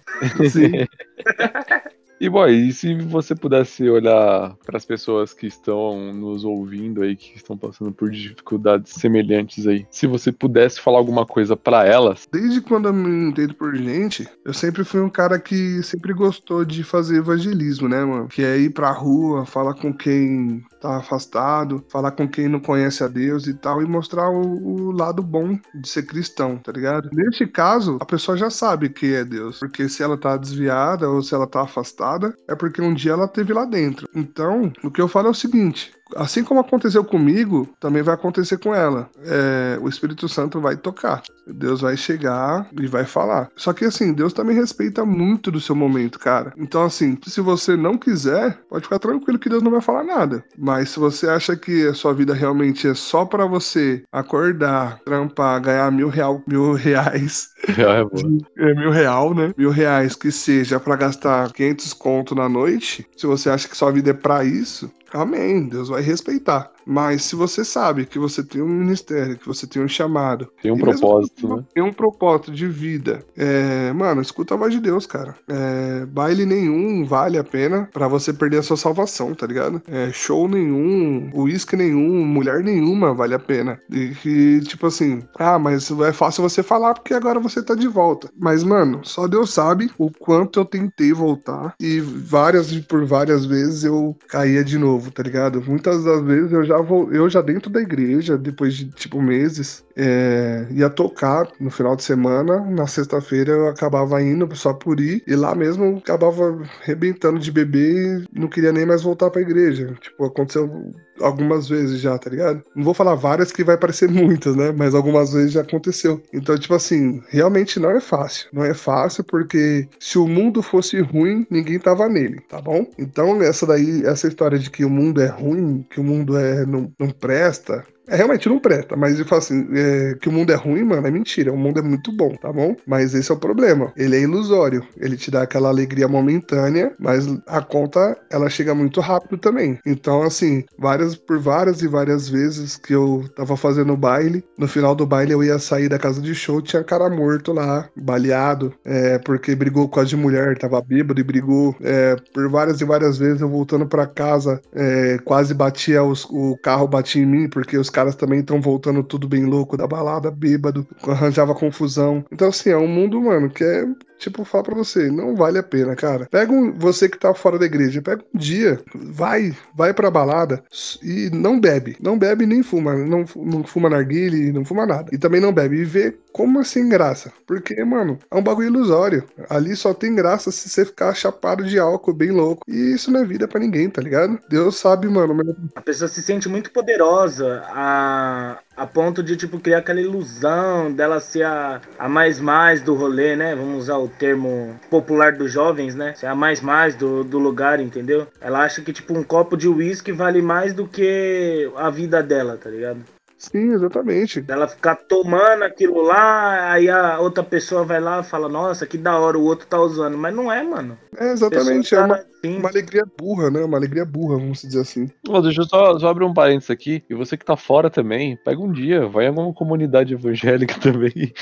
Sim. 0.49 0.87
E, 2.21 2.29
boy, 2.29 2.53
e 2.53 2.71
se 2.71 2.95
você 2.97 3.35
pudesse 3.35 3.89
olhar 3.89 4.55
para 4.67 4.77
as 4.77 4.85
pessoas 4.85 5.33
que 5.33 5.47
estão 5.47 6.13
nos 6.13 6.45
ouvindo 6.45 7.01
aí, 7.01 7.17
que 7.17 7.35
estão 7.35 7.57
passando 7.57 7.93
por 7.93 8.11
dificuldades 8.11 8.93
semelhantes 8.93 9.67
aí, 9.67 9.87
se 9.91 10.07
você 10.07 10.31
pudesse 10.31 10.83
falar 10.83 10.99
alguma 10.99 11.25
coisa 11.25 11.57
para 11.57 11.87
elas? 11.87 12.29
Desde 12.31 12.61
quando 12.61 12.89
eu 12.89 12.93
me 12.93 13.31
entendo 13.31 13.55
por 13.55 13.75
gente, 13.75 14.29
eu 14.45 14.53
sempre 14.53 14.85
fui 14.85 15.01
um 15.01 15.09
cara 15.09 15.39
que 15.39 15.83
sempre 15.83 16.13
gostou 16.13 16.63
de 16.63 16.85
fazer 16.85 17.17
evangelismo, 17.17 17.89
né, 17.89 18.05
mano? 18.05 18.29
Que 18.29 18.45
é 18.45 18.59
ir 18.59 18.75
pra 18.75 18.91
rua, 18.91 19.47
falar 19.47 19.73
com 19.73 19.91
quem 19.91 20.63
tá 20.79 20.99
afastado, 20.99 21.83
falar 21.89 22.11
com 22.11 22.29
quem 22.29 22.49
não 22.49 22.61
conhece 22.61 23.03
a 23.03 23.09
Deus 23.09 23.47
e 23.47 23.55
tal, 23.55 23.83
e 23.83 23.87
mostrar 23.87 24.29
o, 24.29 24.89
o, 24.89 24.91
lado 24.91 25.23
bom 25.23 25.59
de 25.75 25.89
ser 25.89 26.03
cristão, 26.03 26.59
tá 26.59 26.71
ligado? 26.71 27.09
Neste 27.15 27.47
caso, 27.47 27.97
a 27.99 28.05
pessoa 28.05 28.37
já 28.37 28.51
sabe 28.51 28.91
que 28.91 29.15
é 29.15 29.25
Deus, 29.25 29.59
porque 29.59 29.89
se 29.89 30.03
ela 30.03 30.19
tá 30.19 30.37
desviada 30.37 31.09
ou 31.09 31.23
se 31.23 31.35
ela 31.35 31.47
tá 31.47 31.63
afastada, 31.63 32.10
é 32.49 32.55
porque 32.55 32.81
um 32.83 32.95
dia 32.95 33.13
ela 33.13 33.29
teve 33.29 33.53
lá 33.53 33.65
dentro. 33.65 34.09
Então, 34.15 34.73
o 34.83 34.91
que 34.91 35.01
eu 35.01 35.09
falo 35.09 35.29
é 35.29 35.31
o 35.31 35.35
seguinte: 35.35 35.93
assim 36.17 36.45
como 36.45 36.61
aconteceu 36.61 37.05
comigo, 37.05 37.69
também 37.79 38.03
vai 38.03 38.15
acontecer 38.15 38.59
com 38.59 38.75
ela. 38.75 39.09
É, 39.25 39.79
o 39.81 39.89
Espírito 39.89 40.29
Santo 40.29 40.61
vai 40.61 40.77
tocar. 40.77 41.23
Deus 41.47 41.81
vai 41.81 41.97
chegar 41.97 42.69
e 42.79 42.87
vai 42.87 43.05
falar. 43.05 43.51
Só 43.57 43.73
que 43.73 43.85
assim, 43.85 44.13
Deus 44.13 44.33
também 44.33 44.55
respeita 44.55 45.05
muito 45.05 45.51
do 45.51 45.61
seu 45.61 45.75
momento, 45.75 46.19
cara. 46.19 46.53
Então, 46.57 46.85
assim, 46.85 47.19
se 47.27 47.41
você 47.41 47.77
não 47.77 47.97
quiser, 47.97 48.59
pode 48.69 48.85
ficar 48.85 48.99
tranquilo 48.99 49.39
que 49.39 49.49
Deus 49.49 49.63
não 49.63 49.71
vai 49.71 49.81
falar 49.81 50.05
nada. 50.05 50.45
Mas 50.57 50.91
se 50.91 50.99
você 50.99 51.29
acha 51.29 51.57
que 51.57 51.87
a 51.87 51.95
sua 51.95 52.15
vida 52.15 52.35
realmente 52.35 52.87
é 52.89 52.95
só 52.95 53.25
para 53.25 53.47
você 53.47 54.03
acordar, 54.13 55.01
trampar, 55.05 55.61
ganhar 55.61 55.91
mil, 55.91 56.09
real, 56.09 56.43
mil 56.47 56.73
reais. 56.75 57.51
É, 57.69 58.61
é, 58.71 58.75
mil 58.75 58.91
real, 58.91 59.35
né? 59.35 59.53
Mil 59.57 59.71
reais 59.71 60.15
que 60.15 60.31
seja 60.31 60.79
para 60.79 60.97
gastar 60.97 61.53
500 61.53 61.93
conto 61.95 62.35
na 62.35 62.49
noite. 62.49 63.07
Se 63.17 63.27
você 63.27 63.51
acha 63.51 63.69
que 63.69 63.77
sua 63.77 63.91
vida 63.91 64.11
é 64.11 64.15
para 64.15 64.45
isso, 64.45 64.91
Amém. 65.13 65.69
Deus 65.69 65.89
vai 65.89 66.03
respeitar. 66.03 66.73
Mas 66.85 67.25
se 67.25 67.37
você 67.37 67.65
sabe 67.65 68.07
que 68.07 68.19
você 68.19 68.43
tem 68.43 68.63
um 68.63 68.69
ministério, 68.69 69.37
que 69.37 69.47
você 69.47 69.67
tem 69.67 69.83
um 69.83 69.89
chamado. 69.89 70.49
Tem 70.63 70.71
um 70.71 70.79
propósito, 70.79 71.49
né? 71.49 71.65
Tem 71.75 71.83
um 71.83 71.93
propósito 71.93 72.53
de 72.53 72.67
vida. 72.67 73.25
É, 73.37 73.93
mano, 73.93 74.21
escuta 74.21 74.55
a 74.55 74.57
voz 74.57 74.73
de 74.73 74.81
Deus, 74.81 75.07
cara. 75.07 75.35
É, 75.49 76.07
baile 76.07 76.45
nenhum 76.45 77.05
vale 77.05 77.39
a 77.39 77.45
pena 77.45 77.89
para 77.93 78.09
você 78.09 78.33
perder 78.33 78.59
a 78.59 78.63
sua 78.63 78.77
salvação, 78.77 79.35
tá 79.35 79.47
ligado? 79.47 79.83
É, 79.89 80.11
show 80.13 80.49
nenhum, 80.49 81.31
uísque 81.35 81.77
nenhum, 81.77 82.25
mulher 82.25 82.63
nenhuma 82.63 83.15
vale 83.15 83.35
a 83.35 83.39
pena. 83.39 83.81
E 83.91 84.09
que, 84.09 84.61
tipo 84.61 84.87
assim, 84.87 85.23
ah, 85.39 85.59
mas 85.59 85.91
é 85.91 86.13
fácil 86.13 86.43
você 86.43 86.63
falar 86.63 86.95
porque 86.95 87.15
agora 87.15 87.41
você 87.41 87.63
tá 87.63 87.75
de 87.75 87.89
volta. 87.89 88.31
Mas, 88.39 88.65
mano, 88.65 89.01
só 89.05 89.27
Deus 89.27 89.53
sabe 89.53 89.91
o 89.99 90.11
quanto 90.11 90.61
eu 90.61 90.65
tentei 90.65 91.13
voltar 91.13 91.75
e 91.81 92.01
várias 92.01 92.71
por 92.81 93.05
várias 93.05 93.45
vezes 93.45 93.85
eu 93.85 94.17
caía 94.29 94.65
de 94.65 94.79
novo, 94.79 95.11
tá 95.11 95.23
ligado? 95.23 95.63
Muitas 95.67 96.05
das 96.05 96.23
vezes 96.23 96.53
eu 96.53 96.65
já 96.65 96.80
eu 97.13 97.29
já 97.29 97.41
dentro 97.41 97.71
da 97.71 97.81
igreja, 97.81 98.37
depois 98.37 98.75
de 98.75 98.87
tipo 98.91 99.21
meses, 99.21 99.85
é, 99.97 100.67
ia 100.71 100.89
tocar 100.91 101.49
no 101.61 101.71
final 101.71 101.97
de 101.97 102.03
semana. 102.03 102.61
Na 102.61 102.87
sexta-feira 102.87 103.53
eu 103.53 103.69
acabava 103.69 104.23
indo 104.23 104.55
só 104.57 104.73
por 104.73 105.01
ir, 105.01 105.23
e 105.27 105.35
lá 105.35 105.55
mesmo 105.55 105.99
acabava 105.99 106.63
rebentando 106.83 107.39
de 107.39 107.51
beber 107.51 108.25
e 108.35 108.41
não 108.41 108.49
queria 108.49 108.73
nem 108.73 108.87
mais 108.87 109.03
voltar 109.03 109.31
pra 109.31 109.43
igreja. 109.43 109.95
Tipo, 110.01 110.25
aconteceu 110.25 110.93
algumas 111.21 111.69
vezes 111.69 112.01
já, 112.01 112.19
tá 112.19 112.31
ligado? 112.31 112.63
Não 112.75 112.85
vou 112.85 112.95
falar 112.95 113.15
várias 113.15 113.53
que 113.53 113.65
vai 113.65 113.77
parecer 113.77 114.09
muitas, 114.11 114.57
né? 114.57 114.73
Mas 114.73 114.95
algumas 114.95 115.33
vezes 115.33 115.53
já 115.53 115.63
aconteceu. 115.63 116.23
Então, 116.33 116.59
tipo 116.59 116.75
assim, 116.75 117.23
realmente 117.29 117.79
não 117.79 117.91
é 117.91 118.01
fácil. 118.01 118.49
Não 118.53 118.65
é 118.65 118.75
fácil 118.75 119.25
porque 119.25 119.89
se 119.99 120.19
o 120.19 120.27
mundo 120.27 120.63
fosse 120.63 121.01
ruim, 121.01 121.47
ninguém 121.51 121.79
tava 121.79 122.09
nele, 122.09 122.41
tá 122.49 122.61
bom? 122.61 122.87
Então, 122.99 123.43
essa 123.43 123.67
daí, 123.67 124.05
essa 124.05 124.29
história 124.29 124.59
de 124.59 124.71
que 124.71 124.85
o 124.85 124.91
mundo 124.91 125.21
é 125.21 125.27
ruim, 125.27 125.85
que 125.91 126.01
o 126.01 126.05
mundo 126.05 126.37
é 126.37 126.65
não, 126.67 126.93
não 126.99 127.11
presta, 127.11 127.85
é, 128.11 128.17
realmente 128.17 128.49
não 128.49 128.59
presta, 128.59 128.97
mas 128.97 129.19
eu 129.19 129.25
falo 129.25 129.39
assim, 129.39 129.69
é, 129.73 130.15
que 130.21 130.29
o 130.29 130.33
mundo 130.33 130.53
é 130.53 130.57
ruim, 130.57 130.83
mano, 130.83 131.07
é 131.07 131.11
mentira. 131.11 131.53
O 131.53 131.57
mundo 131.57 131.79
é 131.79 131.83
muito 131.83 132.13
bom, 132.13 132.35
tá 132.35 132.53
bom? 132.53 132.75
Mas 132.87 133.15
esse 133.15 133.31
é 133.31 133.35
o 133.35 133.39
problema. 133.39 133.93
Ele 133.97 134.17
é 134.17 134.21
ilusório. 134.21 134.85
Ele 134.97 135.17
te 135.17 135.31
dá 135.31 135.43
aquela 135.43 135.69
alegria 135.69 136.09
momentânea, 136.09 136.93
mas 136.99 137.27
a 137.47 137.63
conta, 137.63 138.17
ela 138.31 138.51
chega 138.51 138.75
muito 138.75 139.01
rápido 139.01 139.39
também. 139.39 139.79
Então, 139.87 140.23
assim, 140.23 140.65
várias 140.79 141.15
por 141.15 141.39
várias 141.39 141.83
e 141.83 141.89
várias 141.89 142.29
vezes 142.29 142.77
que 142.77 142.93
eu 142.93 143.25
tava 143.37 143.57
fazendo 143.57 143.97
baile, 143.97 144.45
no 144.59 144.67
final 144.67 144.95
do 144.95 145.07
baile 145.07 145.33
eu 145.33 145.45
ia 145.45 145.59
sair 145.59 145.89
da 145.89 145.99
casa 145.99 146.21
de 146.21 146.35
show, 146.35 146.61
tinha 146.61 146.83
cara 146.83 147.09
morto 147.09 147.53
lá, 147.53 147.89
baleado, 147.97 148.75
é, 148.85 149.19
porque 149.19 149.55
brigou 149.55 149.89
com 149.89 150.01
a 150.01 150.05
de 150.05 150.17
mulher, 150.17 150.59
tava 150.59 150.81
bêbado 150.81 151.21
e 151.21 151.25
brigou. 151.25 151.77
É, 151.81 152.17
por 152.35 152.49
várias 152.49 152.81
e 152.81 152.85
várias 152.85 153.19
vezes 153.19 153.41
eu 153.41 153.49
voltando 153.49 153.87
para 153.87 154.07
casa, 154.07 154.61
é, 154.73 155.19
quase 155.25 155.55
batia 155.55 156.03
os, 156.03 156.25
o 156.25 156.57
carro 156.63 156.89
batia 156.89 157.23
em 157.23 157.27
mim, 157.27 157.49
porque 157.49 157.79
os 157.79 157.89
caras 157.89 158.00
também 158.17 158.41
estão 158.41 158.61
voltando 158.61 159.03
tudo 159.03 159.29
bem 159.29 159.45
louco 159.45 159.77
da 159.77 159.87
balada, 159.87 160.31
bêbado, 160.31 160.87
arranjava 161.03 161.55
confusão. 161.55 162.25
Então, 162.31 162.49
assim, 162.49 162.71
é 162.71 162.77
um 162.77 162.89
mundo, 162.89 163.21
mano, 163.21 163.51
que 163.51 163.65
é 163.65 163.85
tipo, 164.21 164.45
falar 164.45 164.65
pra 164.65 164.75
você, 164.75 165.11
não 165.11 165.35
vale 165.35 165.59
a 165.59 165.63
pena, 165.63 165.97
cara. 165.97 166.29
Pega 166.31 166.53
um, 166.53 166.73
você 166.73 167.09
que 167.09 167.19
tá 167.19 167.35
fora 167.35 167.59
da 167.59 167.67
igreja, 167.67 168.03
pega 168.03 168.23
um 168.35 168.39
dia, 168.39 168.81
vai, 168.95 169.57
vai 169.75 169.93
pra 169.93 170.11
balada 170.11 170.63
e 171.03 171.31
não 171.33 171.59
bebe. 171.59 171.97
Não 172.01 172.19
bebe 172.19 172.47
nem 172.47 172.63
fuma. 172.63 172.95
Não, 172.95 173.25
não 173.37 173.65
fuma 173.65 173.89
narguile, 173.89 174.53
não 174.53 174.65
fuma 174.65 174.87
nada. 174.87 175.09
E 175.13 175.19
também 175.19 175.41
não 175.41 175.53
bebe. 175.53 175.79
E 175.79 175.85
vê 175.85 176.15
como 176.33 176.61
assim 176.61 176.89
graça. 176.89 177.33
Porque, 177.47 177.83
mano, 177.85 178.19
é 178.31 178.37
um 178.37 178.43
bagulho 178.43 178.69
ilusório. 178.69 179.25
Ali 179.49 179.75
só 179.75 179.95
tem 179.95 180.15
graça 180.15 180.51
se 180.51 180.69
você 180.69 180.85
ficar 180.85 181.15
chapado 181.15 181.65
de 181.65 181.79
álcool, 181.79 182.13
bem 182.13 182.31
louco. 182.31 182.63
E 182.69 182.95
isso 182.95 183.11
não 183.11 183.21
é 183.21 183.25
vida 183.25 183.49
para 183.49 183.61
ninguém, 183.61 183.89
tá 183.89 184.03
ligado? 184.03 184.39
Deus 184.49 184.77
sabe, 184.77 185.09
mano. 185.09 185.35
Mas... 185.35 185.49
A 185.75 185.81
pessoa 185.81 186.09
se 186.09 186.23
sente 186.23 186.49
muito 186.49 186.71
poderosa. 186.71 187.63
A, 187.69 188.59
a 188.77 188.87
ponto 188.87 189.23
de, 189.23 189.37
tipo, 189.37 189.59
criar 189.59 189.79
aquela 189.79 190.01
ilusão 190.01 190.93
dela 190.93 191.21
ser 191.21 191.45
a, 191.45 191.81
a 191.99 192.09
mais 192.09 192.39
mais 192.39 192.83
do 192.83 192.95
rolê, 192.95 193.35
né? 193.35 193.55
Vamos 193.55 193.85
usar 193.85 193.97
o 193.97 194.10
termo 194.19 194.79
popular 194.91 195.33
dos 195.33 195.53
jovens, 195.53 195.95
né? 195.95 196.15
Ser 196.15 196.27
a 196.27 196.35
mais 196.35 196.61
mais 196.61 196.95
do, 196.95 197.25
do 197.25 197.39
lugar, 197.39 197.81
entendeu? 197.81 198.27
Ela 198.41 198.65
acha 198.65 198.83
que, 198.83 198.93
tipo, 198.93 199.17
um 199.17 199.23
copo 199.23 199.57
de 199.57 199.69
uísque 199.69 200.13
vale 200.13 200.43
mais 200.43 200.75
do 200.75 200.87
que 200.87 201.71
a 201.77 201.91
vida 201.91 202.23
dela, 202.23 202.57
tá 202.57 202.69
ligado? 202.69 203.05
Sim, 203.41 203.73
exatamente. 203.73 204.45
Ela 204.47 204.69
ficar 204.69 204.95
tomando 204.97 205.65
aquilo 205.65 206.03
lá, 206.03 206.73
aí 206.73 206.91
a 206.91 207.19
outra 207.19 207.43
pessoa 207.43 207.83
vai 207.85 207.99
lá 207.99 208.21
e 208.21 208.23
fala, 208.23 208.51
nossa, 208.51 208.87
que 208.87 208.99
da 208.99 209.19
hora, 209.19 209.39
o 209.39 209.45
outro 209.45 209.67
tá 209.67 209.81
usando. 209.81 210.19
Mas 210.19 210.35
não 210.35 210.53
é, 210.53 210.63
mano. 210.63 210.99
É, 211.19 211.33
exatamente. 211.33 211.95
É 211.95 212.03
uma, 212.03 212.17
assim. 212.17 212.59
uma 212.59 212.69
alegria 212.69 213.03
burra, 213.19 213.51
né? 213.51 213.65
Uma 213.65 213.79
alegria 213.79 214.05
burra, 214.05 214.37
vamos 214.37 214.61
dizer 214.61 214.81
assim. 214.81 215.09
Oh, 215.27 215.41
deixa 215.41 215.63
eu 215.63 215.65
só, 215.65 215.99
só 215.99 216.09
abrir 216.09 216.27
um 216.27 216.35
parênteses 216.35 216.71
aqui. 216.71 217.03
E 217.09 217.15
você 217.15 217.35
que 217.35 217.45
tá 217.45 217.57
fora 217.57 217.89
também, 217.89 218.37
pega 218.45 218.61
um 218.61 218.71
dia, 218.71 219.07
vai 219.07 219.25
em 219.25 219.29
alguma 219.29 219.55
comunidade 219.55 220.13
evangélica 220.13 220.75
também. 220.79 221.33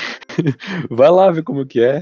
vai 0.89 1.09
lá 1.09 1.29
ver 1.29 1.43
como 1.43 1.65
que 1.65 1.81
é. 1.81 2.01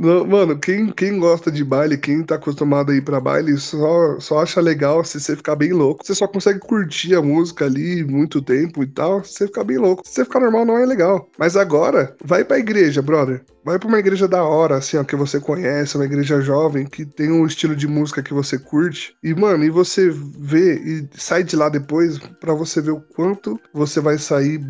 Mano, 0.00 0.58
quem, 0.58 0.90
quem 0.90 1.18
gosta 1.18 1.50
de 1.52 1.62
baile, 1.62 1.98
quem 1.98 2.22
tá 2.22 2.36
acostumado 2.36 2.90
a 2.90 2.96
ir 2.96 3.02
pra 3.02 3.20
baile, 3.20 3.58
só, 3.58 4.18
só 4.18 4.38
acha 4.38 4.58
legal 4.58 5.04
se 5.04 5.20
você 5.20 5.36
ficar 5.36 5.54
bem 5.56 5.74
louco. 5.74 6.02
Você 6.02 6.14
só 6.14 6.26
consegue 6.26 6.58
curtir 6.58 7.14
a 7.14 7.20
música 7.20 7.66
ali 7.66 8.02
muito 8.02 8.40
tempo 8.40 8.82
e 8.82 8.86
tal, 8.86 9.22
se 9.22 9.34
você 9.34 9.46
ficar 9.46 9.62
bem 9.62 9.76
louco. 9.76 10.02
Se 10.06 10.14
você 10.14 10.24
ficar 10.24 10.40
normal, 10.40 10.64
não 10.64 10.78
é 10.78 10.86
legal. 10.86 11.28
Mas 11.38 11.54
agora, 11.54 12.16
vai 12.24 12.42
pra 12.46 12.58
igreja, 12.58 13.02
brother. 13.02 13.44
Vai 13.62 13.78
pra 13.78 13.88
uma 13.88 13.98
igreja 13.98 14.26
da 14.26 14.42
hora, 14.42 14.76
assim, 14.76 14.96
ó, 14.96 15.04
que 15.04 15.14
você 15.14 15.38
conhece, 15.38 15.96
uma 15.96 16.06
igreja 16.06 16.40
jovem, 16.40 16.86
que 16.86 17.04
tem 17.04 17.30
um 17.30 17.44
estilo 17.44 17.76
de 17.76 17.86
música 17.86 18.22
que 18.22 18.32
você 18.32 18.58
curte. 18.58 19.14
E, 19.22 19.34
mano, 19.34 19.62
e 19.64 19.68
você 19.68 20.08
vê 20.10 20.76
e 20.76 21.08
sai 21.12 21.44
de 21.44 21.56
lá 21.56 21.68
depois 21.68 22.18
para 22.40 22.54
você 22.54 22.80
ver 22.80 22.92
o 22.92 23.02
quanto 23.14 23.60
você 23.74 24.00
vai 24.00 24.16
sair 24.16 24.60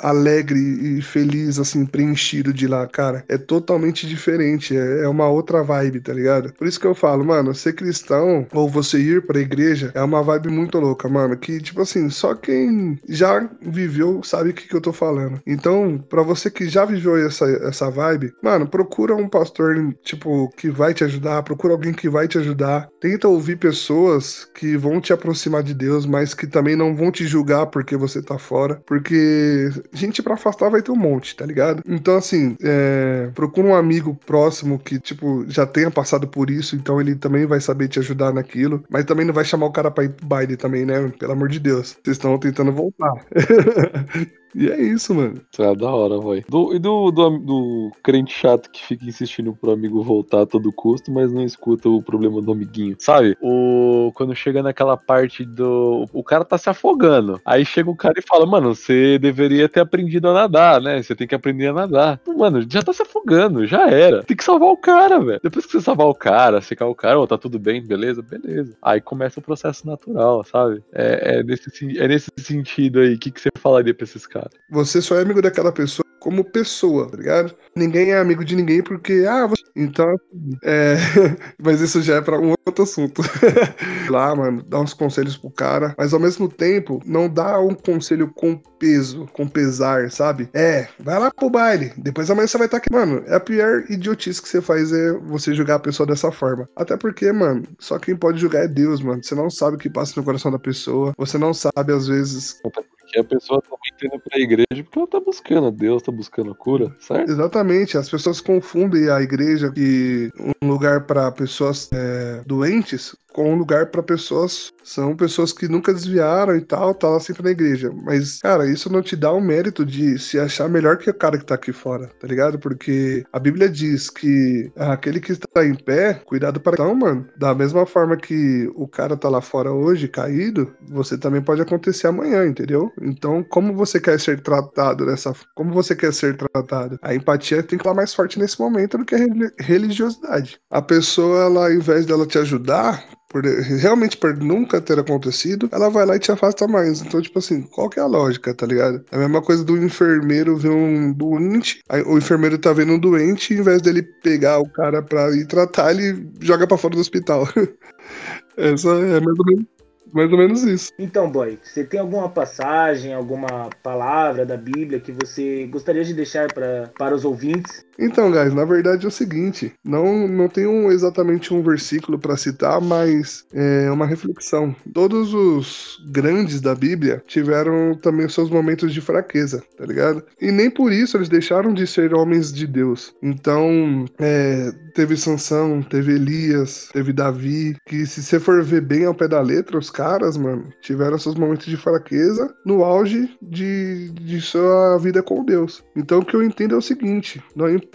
alegre 0.00 0.58
e 0.58 1.02
feliz, 1.02 1.58
assim, 1.58 1.84
preenchido 1.84 2.52
de 2.52 2.66
lá, 2.66 2.86
cara. 2.86 3.22
É 3.28 3.36
totalmente 3.36 4.06
diferente, 4.06 4.74
é, 4.78 5.04
é 5.04 5.08
uma 5.08 5.28
outra 5.28 5.62
vibe, 5.62 6.00
tá 6.00 6.12
ligado? 6.12 6.52
Por 6.54 6.66
isso 6.66 6.80
que 6.80 6.86
eu 6.86 6.94
falo, 6.94 7.24
mano, 7.24 7.54
ser 7.54 7.74
cristão 7.74 8.46
ou 8.52 8.68
você 8.68 8.98
ir 8.98 9.26
pra 9.26 9.40
igreja 9.40 9.92
é 9.94 10.02
uma 10.02 10.22
vibe 10.22 10.48
muito 10.48 10.78
louca, 10.78 11.08
mano. 11.08 11.36
Que, 11.36 11.60
tipo 11.60 11.82
assim, 11.82 12.08
só 12.10 12.34
quem 12.34 12.98
já 13.08 13.48
viveu 13.60 14.22
sabe 14.22 14.50
o 14.50 14.54
que, 14.54 14.68
que 14.68 14.74
eu 14.74 14.80
tô 14.80 14.92
falando. 14.92 15.40
Então, 15.46 16.02
para 16.08 16.22
você 16.22 16.50
que 16.50 16.68
já 16.68 16.84
viveu 16.84 17.16
essa, 17.16 17.46
essa 17.46 17.90
vibe, 17.90 18.32
Mano, 18.42 18.66
procura 18.66 19.14
um 19.14 19.28
pastor, 19.28 19.94
tipo, 20.02 20.48
que 20.56 20.70
vai 20.70 20.94
te 20.94 21.04
ajudar, 21.04 21.42
procura 21.42 21.74
alguém 21.74 21.92
que 21.92 22.08
vai 22.08 22.28
te 22.28 22.38
ajudar. 22.38 22.88
Tenta 23.00 23.28
ouvir 23.28 23.56
pessoas 23.56 24.44
que 24.54 24.76
vão 24.76 25.00
te 25.00 25.12
aproximar 25.12 25.62
de 25.62 25.74
Deus, 25.74 26.06
mas 26.06 26.34
que 26.34 26.46
também 26.46 26.76
não 26.76 26.94
vão 26.94 27.10
te 27.10 27.26
julgar 27.26 27.66
porque 27.66 27.96
você 27.96 28.22
tá 28.22 28.38
fora. 28.38 28.80
Porque 28.86 29.70
gente 29.92 30.22
para 30.22 30.34
afastar 30.34 30.70
vai 30.70 30.82
ter 30.82 30.92
um 30.92 30.96
monte, 30.96 31.36
tá 31.36 31.44
ligado? 31.44 31.82
Então, 31.86 32.16
assim, 32.16 32.56
é, 32.62 33.30
procura 33.34 33.68
um 33.68 33.74
amigo 33.74 34.18
próximo 34.24 34.57
que, 34.78 34.98
tipo, 34.98 35.44
já 35.48 35.66
tenha 35.66 35.90
passado 35.90 36.26
por 36.26 36.50
isso, 36.50 36.74
então 36.74 37.00
ele 37.00 37.14
também 37.14 37.46
vai 37.46 37.60
saber 37.60 37.88
te 37.88 37.98
ajudar 37.98 38.32
naquilo. 38.32 38.82
Mas 38.90 39.04
também 39.04 39.26
não 39.26 39.34
vai 39.34 39.44
chamar 39.44 39.66
o 39.66 39.72
cara 39.72 39.90
pra 39.90 40.04
ir 40.04 40.10
pro 40.10 40.26
baile 40.26 40.56
também, 40.56 40.84
né? 40.86 41.08
Pelo 41.18 41.32
amor 41.32 41.48
de 41.48 41.60
Deus. 41.60 41.90
Vocês 42.02 42.16
estão 42.16 42.38
tentando 42.38 42.72
voltar. 42.72 43.12
E 44.54 44.68
é 44.70 44.80
isso, 44.80 45.14
mano. 45.14 45.40
Tá 45.56 45.74
da 45.74 45.90
hora, 45.90 46.18
vai. 46.18 46.44
Do, 46.48 46.74
e 46.74 46.78
do, 46.78 47.10
do, 47.10 47.38
do, 47.38 47.92
crente 48.02 48.32
chato 48.32 48.70
que 48.70 48.84
fica 48.84 49.04
insistindo 49.04 49.54
pro 49.54 49.72
amigo 49.72 50.02
voltar 50.02 50.42
a 50.42 50.46
todo 50.46 50.72
custo, 50.72 51.10
mas 51.10 51.32
não 51.32 51.42
escuta 51.42 51.88
o 51.88 52.02
problema 52.02 52.40
do 52.40 52.52
amiguinho. 52.52 52.96
Sabe? 52.98 53.36
O, 53.40 54.12
quando 54.14 54.34
chega 54.34 54.62
naquela 54.62 54.96
parte 54.96 55.44
do. 55.44 56.06
O 56.12 56.22
cara 56.22 56.44
tá 56.44 56.56
se 56.56 56.70
afogando. 56.70 57.40
Aí 57.44 57.64
chega 57.64 57.90
o 57.90 57.96
cara 57.96 58.14
e 58.18 58.26
fala, 58.26 58.46
mano, 58.46 58.74
você 58.74 59.18
deveria 59.18 59.68
ter 59.68 59.80
aprendido 59.80 60.28
a 60.28 60.34
nadar, 60.34 60.80
né? 60.80 61.02
Você 61.02 61.14
tem 61.14 61.26
que 61.26 61.34
aprender 61.34 61.68
a 61.68 61.72
nadar. 61.72 62.20
Mano, 62.26 62.64
já 62.68 62.82
tá 62.82 62.92
se 62.92 63.02
afogando, 63.02 63.66
já 63.66 63.88
era. 63.88 64.22
Tem 64.22 64.36
que 64.36 64.44
salvar 64.44 64.70
o 64.70 64.76
cara, 64.76 65.20
velho. 65.20 65.40
Depois 65.42 65.66
que 65.66 65.72
você 65.72 65.80
salvar 65.80 66.06
o 66.06 66.14
cara, 66.14 66.60
secar 66.60 66.86
o 66.86 66.94
cara, 66.94 67.20
ó, 67.20 67.26
tá 67.26 67.36
tudo 67.36 67.58
bem, 67.58 67.84
beleza? 67.84 68.22
Beleza. 68.22 68.76
Aí 68.82 69.00
começa 69.00 69.40
o 69.40 69.42
processo 69.42 69.86
natural, 69.86 70.44
sabe? 70.44 70.82
É, 70.92 71.38
é 71.38 71.42
nesse, 71.42 71.98
é 71.98 72.08
nesse 72.08 72.30
sentido 72.38 73.00
aí. 73.00 73.14
O 73.14 73.18
que, 73.18 73.30
que 73.30 73.40
você 73.40 73.50
falaria 73.58 73.94
pra 73.94 74.04
esses 74.04 74.26
caras? 74.26 74.37
Cara. 74.38 74.50
Você 74.70 75.02
só 75.02 75.16
é 75.16 75.22
amigo 75.22 75.42
daquela 75.42 75.72
pessoa 75.72 76.06
como 76.20 76.44
pessoa, 76.44 77.08
tá 77.08 77.16
ligado? 77.16 77.54
Ninguém 77.76 78.10
é 78.10 78.18
amigo 78.18 78.44
de 78.44 78.56
ninguém 78.56 78.82
porque, 78.82 79.24
ah, 79.28 79.46
você... 79.46 79.62
então, 79.76 80.16
é... 80.64 80.96
mas 81.62 81.80
isso 81.80 82.02
já 82.02 82.16
é 82.16 82.20
pra 82.20 82.38
um 82.38 82.54
outro 82.66 82.82
assunto. 82.82 83.22
Lá, 84.10 84.34
mano, 84.34 84.62
dá 84.62 84.80
uns 84.80 84.92
conselhos 84.94 85.36
pro 85.36 85.50
cara, 85.50 85.94
mas 85.96 86.12
ao 86.12 86.20
mesmo 86.20 86.48
tempo, 86.48 87.00
não 87.06 87.28
dá 87.28 87.60
um 87.60 87.74
conselho 87.74 88.32
com 88.34 88.56
peso, 88.56 89.26
com 89.32 89.46
pesar, 89.46 90.10
sabe? 90.10 90.48
É, 90.52 90.88
vai 90.98 91.18
lá 91.18 91.30
pro 91.30 91.50
baile, 91.50 91.92
depois 91.96 92.30
amanhã 92.30 92.46
você 92.46 92.58
vai 92.58 92.66
estar 92.66 92.80
tá 92.80 92.84
aqui. 92.84 92.92
Mano, 92.92 93.24
é 93.26 93.34
a 93.34 93.40
pior 93.40 93.84
idiotice 93.88 94.40
que 94.40 94.48
você 94.48 94.60
faz 94.60 94.92
é 94.92 95.12
você 95.12 95.54
julgar 95.54 95.76
a 95.76 95.80
pessoa 95.80 96.06
dessa 96.06 96.30
forma. 96.30 96.68
Até 96.76 96.96
porque, 96.96 97.30
mano, 97.32 97.62
só 97.78 97.98
quem 97.98 98.16
pode 98.16 98.38
julgar 98.38 98.64
é 98.64 98.68
Deus, 98.68 99.00
mano. 99.00 99.22
Você 99.22 99.34
não 99.34 99.50
sabe 99.50 99.76
o 99.76 99.78
que 99.78 99.90
passa 99.90 100.14
no 100.16 100.24
coração 100.24 100.50
da 100.50 100.58
pessoa, 100.58 101.12
você 101.16 101.38
não 101.38 101.52
sabe, 101.52 101.92
às 101.92 102.06
vezes, 102.06 102.60
que 103.08 103.18
a 103.18 103.24
pessoa 103.24 103.60
também 103.62 103.87
indo 104.06 104.20
pra 104.20 104.38
igreja 104.38 104.66
porque 104.84 104.98
ela 104.98 105.08
tá 105.08 105.20
buscando 105.20 105.70
Deus, 105.70 106.02
tá 106.02 106.12
buscando 106.12 106.50
a 106.50 106.54
cura, 106.54 106.94
certo? 107.00 107.30
Exatamente. 107.30 107.96
As 107.96 108.08
pessoas 108.08 108.40
confundem 108.40 109.10
a 109.10 109.20
igreja 109.20 109.70
que 109.70 110.30
um 110.62 110.68
lugar 110.68 111.06
para 111.06 111.30
pessoas 111.32 111.88
é, 111.92 112.42
doentes 112.46 113.14
com 113.38 113.52
um 113.52 113.56
lugar 113.56 113.86
para 113.86 114.02
pessoas. 114.02 114.72
São 114.82 115.14
pessoas 115.14 115.52
que 115.52 115.68
nunca 115.68 115.94
desviaram 115.94 116.56
e 116.56 116.60
tal, 116.60 116.92
tá 116.92 117.08
lá 117.08 117.20
sempre 117.20 117.44
na 117.44 117.50
igreja. 117.50 117.92
Mas, 118.02 118.40
cara, 118.40 118.68
isso 118.68 118.90
não 118.90 119.00
te 119.00 119.14
dá 119.14 119.30
o 119.30 119.40
mérito 119.40 119.84
de 119.84 120.18
se 120.18 120.40
achar 120.40 120.68
melhor 120.68 120.96
que 120.96 121.08
o 121.08 121.14
cara 121.14 121.38
que 121.38 121.44
tá 121.44 121.54
aqui 121.54 121.72
fora, 121.72 122.10
tá 122.18 122.26
ligado? 122.26 122.58
Porque 122.58 123.24
a 123.32 123.38
Bíblia 123.38 123.68
diz 123.68 124.10
que 124.10 124.72
aquele 124.74 125.20
que 125.20 125.32
está 125.32 125.64
em 125.64 125.74
pé, 125.74 126.14
cuidado 126.24 126.58
para 126.58 126.74
então, 126.74 126.92
mano. 126.96 127.28
Da 127.36 127.54
mesma 127.54 127.86
forma 127.86 128.16
que 128.16 128.68
o 128.74 128.88
cara 128.88 129.16
tá 129.16 129.28
lá 129.28 129.40
fora 129.40 129.70
hoje, 129.70 130.08
caído, 130.08 130.74
você 130.88 131.16
também 131.16 131.40
pode 131.40 131.62
acontecer 131.62 132.08
amanhã, 132.08 132.44
entendeu? 132.44 132.90
Então, 133.00 133.44
como 133.44 133.72
você 133.72 133.87
quer 133.98 134.20
ser 134.20 134.42
tratado 134.42 135.06
dessa. 135.06 135.32
Como 135.54 135.72
você 135.72 135.96
quer 135.96 136.12
ser 136.12 136.36
tratado? 136.36 136.98
A 137.00 137.14
empatia 137.14 137.62
tem 137.62 137.78
que 137.78 137.82
estar 137.82 137.94
mais 137.94 138.12
forte 138.12 138.38
nesse 138.38 138.60
momento 138.60 138.98
do 138.98 139.04
que 139.04 139.14
a 139.14 139.18
religiosidade. 139.60 140.60
A 140.70 140.82
pessoa, 140.82 141.44
ela, 141.44 141.66
ao 141.66 141.72
invés 141.72 142.04
dela 142.04 142.26
te 142.26 142.38
ajudar, 142.38 143.02
por 143.28 143.44
realmente 143.44 144.16
por 144.16 144.36
nunca 144.36 144.80
ter 144.80 144.98
acontecido, 144.98 145.68
ela 145.72 145.88
vai 145.88 146.06
lá 146.06 146.16
e 146.16 146.18
te 146.18 146.32
afasta 146.32 146.66
mais. 146.66 147.00
Então, 147.00 147.20
tipo 147.20 147.38
assim, 147.38 147.62
qual 147.62 147.88
que 147.88 147.98
é 147.98 148.02
a 148.02 148.06
lógica, 148.06 148.54
tá 148.54 148.66
ligado? 148.66 149.04
É 149.10 149.16
a 149.16 149.18
mesma 149.18 149.42
coisa 149.42 149.64
do 149.64 149.76
enfermeiro 149.76 150.56
ver 150.56 150.70
um 150.70 151.12
doente, 151.12 151.80
aí 151.88 152.02
o 152.02 152.18
enfermeiro 152.18 152.58
tá 152.58 152.72
vendo 152.72 152.92
um 152.92 152.98
doente, 152.98 153.52
e, 153.52 153.56
ao 153.56 153.62
invés 153.62 153.82
dele 153.82 154.02
pegar 154.22 154.58
o 154.58 154.70
cara 154.70 155.02
pra 155.02 155.30
ir 155.36 155.46
tratar, 155.46 155.90
ele 155.92 156.30
joga 156.40 156.66
para 156.66 156.78
fora 156.78 156.94
do 156.94 157.00
hospital. 157.00 157.46
Essa 158.56 158.88
é 158.88 159.20
mais 159.20 159.38
ou 159.38 159.44
menos 159.46 159.77
mais 160.12 160.30
ou 160.32 160.38
menos 160.38 160.62
isso. 160.62 160.92
Então, 160.98 161.30
boy, 161.30 161.58
você 161.62 161.84
tem 161.84 162.00
alguma 162.00 162.28
passagem, 162.28 163.14
alguma 163.14 163.70
palavra 163.82 164.44
da 164.44 164.56
Bíblia 164.56 165.00
que 165.00 165.12
você 165.12 165.66
gostaria 165.66 166.04
de 166.04 166.14
deixar 166.14 166.50
pra, 166.50 166.90
para 166.96 167.14
os 167.14 167.24
ouvintes? 167.24 167.87
Então, 167.98 168.30
guys, 168.30 168.54
na 168.54 168.64
verdade 168.64 169.04
é 169.04 169.08
o 169.08 169.12
seguinte: 169.12 169.72
não, 169.84 170.28
não 170.28 170.48
tenho 170.48 170.90
exatamente 170.92 171.52
um 171.52 171.62
versículo 171.62 172.18
para 172.18 172.36
citar, 172.36 172.80
mas 172.80 173.44
é 173.52 173.90
uma 173.90 174.06
reflexão. 174.06 174.74
Todos 174.94 175.34
os 175.34 175.98
grandes 176.10 176.60
da 176.60 176.74
Bíblia 176.74 177.22
tiveram 177.26 177.94
também 178.00 178.28
seus 178.28 178.50
momentos 178.50 178.94
de 178.94 179.00
fraqueza, 179.00 179.62
tá 179.76 179.84
ligado? 179.84 180.22
E 180.40 180.52
nem 180.52 180.70
por 180.70 180.92
isso 180.92 181.16
eles 181.16 181.28
deixaram 181.28 181.74
de 181.74 181.86
ser 181.86 182.14
homens 182.14 182.52
de 182.52 182.66
Deus. 182.66 183.12
Então, 183.22 184.04
é, 184.18 184.70
teve 184.94 185.16
Sansão, 185.16 185.82
teve 185.82 186.14
Elias, 186.14 186.88
teve 186.92 187.12
Davi, 187.12 187.76
que 187.86 188.06
se 188.06 188.22
você 188.22 188.38
for 188.38 188.62
ver 188.62 188.82
bem 188.82 189.06
ao 189.06 189.14
pé 189.14 189.26
da 189.26 189.40
letra, 189.40 189.78
os 189.78 189.90
caras, 189.90 190.36
mano, 190.36 190.68
tiveram 190.82 191.18
seus 191.18 191.34
momentos 191.34 191.66
de 191.66 191.76
fraqueza 191.76 192.54
no 192.64 192.84
auge 192.84 193.28
de, 193.42 194.10
de 194.10 194.40
sua 194.40 194.98
vida 194.98 195.22
com 195.22 195.44
Deus. 195.44 195.82
Então, 195.96 196.20
o 196.20 196.24
que 196.24 196.36
eu 196.36 196.42
entendo 196.42 196.74
é 196.74 196.78
o 196.78 196.82
seguinte: 196.82 197.42
não 197.56 197.68
importa 197.68 197.87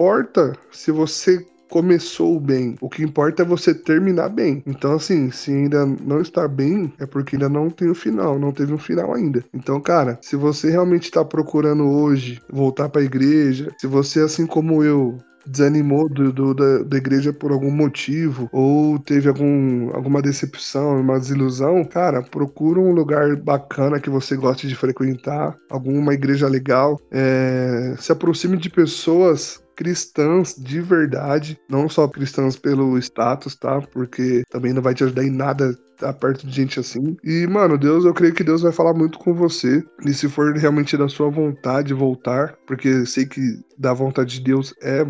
se 0.72 0.92
você 0.92 1.46
começou 1.74 2.40
bem. 2.40 2.76
O 2.80 2.88
que 2.88 3.02
importa 3.02 3.42
é 3.42 3.46
você 3.46 3.74
terminar 3.74 4.30
bem. 4.30 4.62
Então, 4.68 4.94
assim, 4.94 5.32
se 5.32 5.52
ainda 5.52 5.88
não 5.88 6.22
está 6.22 6.48
bem, 6.48 6.94
é 7.00 7.06
porque 7.08 7.36
ainda 7.36 7.50
não 7.50 7.68
tem 7.68 7.90
o 7.90 7.96
final, 7.96 8.38
não 8.38 8.52
teve 8.52 8.72
um 8.72 8.78
final 8.78 9.16
ainda. 9.16 9.44
Então, 9.52 9.82
cara, 9.82 10.20
se 10.22 10.36
você 10.36 10.70
realmente 10.70 11.06
está 11.06 11.26
procurando 11.26 11.84
hoje 11.90 12.40
voltar 12.48 12.90
para 12.90 13.02
a 13.02 13.06
igreja, 13.06 13.74
se 13.80 13.88
você, 13.88 14.20
assim 14.20 14.46
como 14.46 14.84
eu, 14.84 15.18
desanimou 15.46 16.08
do, 16.08 16.32
do, 16.32 16.54
da, 16.54 16.84
da, 16.84 16.98
igreja 16.98 17.34
por 17.34 17.52
algum 17.52 17.72
motivo, 17.72 18.48
ou 18.52 19.00
teve 19.00 19.28
algum, 19.28 19.90
alguma 19.96 20.22
decepção, 20.22 21.00
uma 21.00 21.20
desilusão, 21.20 21.84
cara, 21.84 22.22
procura 22.22 22.80
um 22.80 22.94
lugar 22.94 23.36
bacana 23.36 24.00
que 24.00 24.10
você 24.10 24.36
goste 24.36 24.68
de 24.68 24.76
frequentar, 24.76 25.58
alguma 25.70 26.14
igreja 26.14 26.48
legal, 26.48 27.00
é, 27.12 27.96
se 27.98 28.12
aproxime 28.12 28.58
de 28.58 28.70
pessoas 28.70 29.63
cristãs 29.76 30.56
de 30.56 30.82
verdade, 30.82 31.60
não 31.70 31.90
só 31.90 32.08
cristãs 32.08 32.56
pelo 32.56 32.98
status, 32.98 33.56
tá? 33.56 33.82
Porque 33.82 34.44
também 34.50 34.74
não 34.74 34.82
vai 34.82 34.94
te 34.94 35.04
ajudar 35.04 35.24
em 35.24 35.32
nada 35.32 35.78
estar 35.94 36.14
perto 36.14 36.46
de 36.46 36.54
gente 36.54 36.80
assim. 36.80 37.16
E, 37.24 37.48
mano, 37.48 37.78
Deus, 37.78 38.06
eu 38.06 38.14
creio 38.14 38.34
que 38.34 38.44
Deus 38.44 38.62
vai 38.62 38.72
falar 38.72 38.94
muito 38.94 39.18
com 39.20 39.34
você. 39.34 39.84
E 40.06 40.14
se 40.14 40.28
for 40.28 40.56
realmente 40.56 40.98
da 40.98 41.08
sua 41.08 41.30
vontade 41.30 41.94
voltar, 41.94 42.56
porque 42.68 43.06
sei 43.06 43.26
que 43.26 43.60
da 43.78 43.94
vontade 43.94 44.40
de 44.40 44.44
Deus 44.44 44.74
é 44.82 45.04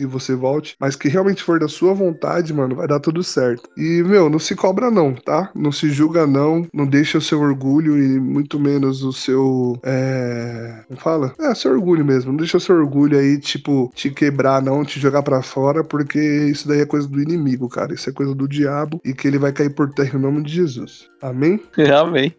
que 0.00 0.06
você 0.06 0.34
volte, 0.34 0.76
mas 0.80 0.96
que 0.96 1.08
realmente 1.08 1.42
for 1.42 1.60
da 1.60 1.68
sua 1.68 1.92
vontade, 1.92 2.54
mano, 2.54 2.74
vai 2.74 2.88
dar 2.88 3.00
tudo 3.00 3.22
certo. 3.22 3.68
E, 3.76 4.02
meu, 4.02 4.30
não 4.30 4.38
se 4.38 4.56
cobra 4.56 4.90
não, 4.90 5.14
tá? 5.14 5.50
Não 5.54 5.70
se 5.70 5.90
julga 5.90 6.26
não, 6.26 6.66
não 6.72 6.86
deixa 6.86 7.18
o 7.18 7.20
seu 7.20 7.40
orgulho 7.40 8.02
e 8.02 8.18
muito 8.18 8.58
menos 8.58 9.02
o 9.02 9.12
seu, 9.12 9.78
é... 9.82 10.82
Como 10.88 10.98
fala? 10.98 11.34
É, 11.38 11.54
seu 11.54 11.72
orgulho 11.72 12.04
mesmo. 12.04 12.32
Não 12.32 12.38
deixa 12.38 12.56
o 12.56 12.60
seu 12.60 12.76
orgulho 12.76 13.18
aí, 13.18 13.38
tipo, 13.38 13.90
te 13.94 14.10
quebrar 14.10 14.62
não, 14.62 14.84
te 14.84 14.98
jogar 14.98 15.22
para 15.22 15.42
fora, 15.42 15.84
porque 15.84 16.18
isso 16.18 16.66
daí 16.66 16.80
é 16.80 16.86
coisa 16.86 17.06
do 17.06 17.20
inimigo, 17.20 17.68
cara. 17.68 17.92
Isso 17.92 18.08
é 18.08 18.12
coisa 18.12 18.34
do 18.34 18.48
diabo 18.48 19.00
e 19.04 19.12
que 19.12 19.28
ele 19.28 19.38
vai 19.38 19.52
cair 19.52 19.74
por 19.74 19.92
terra 19.92 20.18
em 20.18 20.22
nome 20.22 20.42
de 20.42 20.54
Jesus. 20.54 21.08
Amém? 21.20 21.60
Amém. 22.00 22.34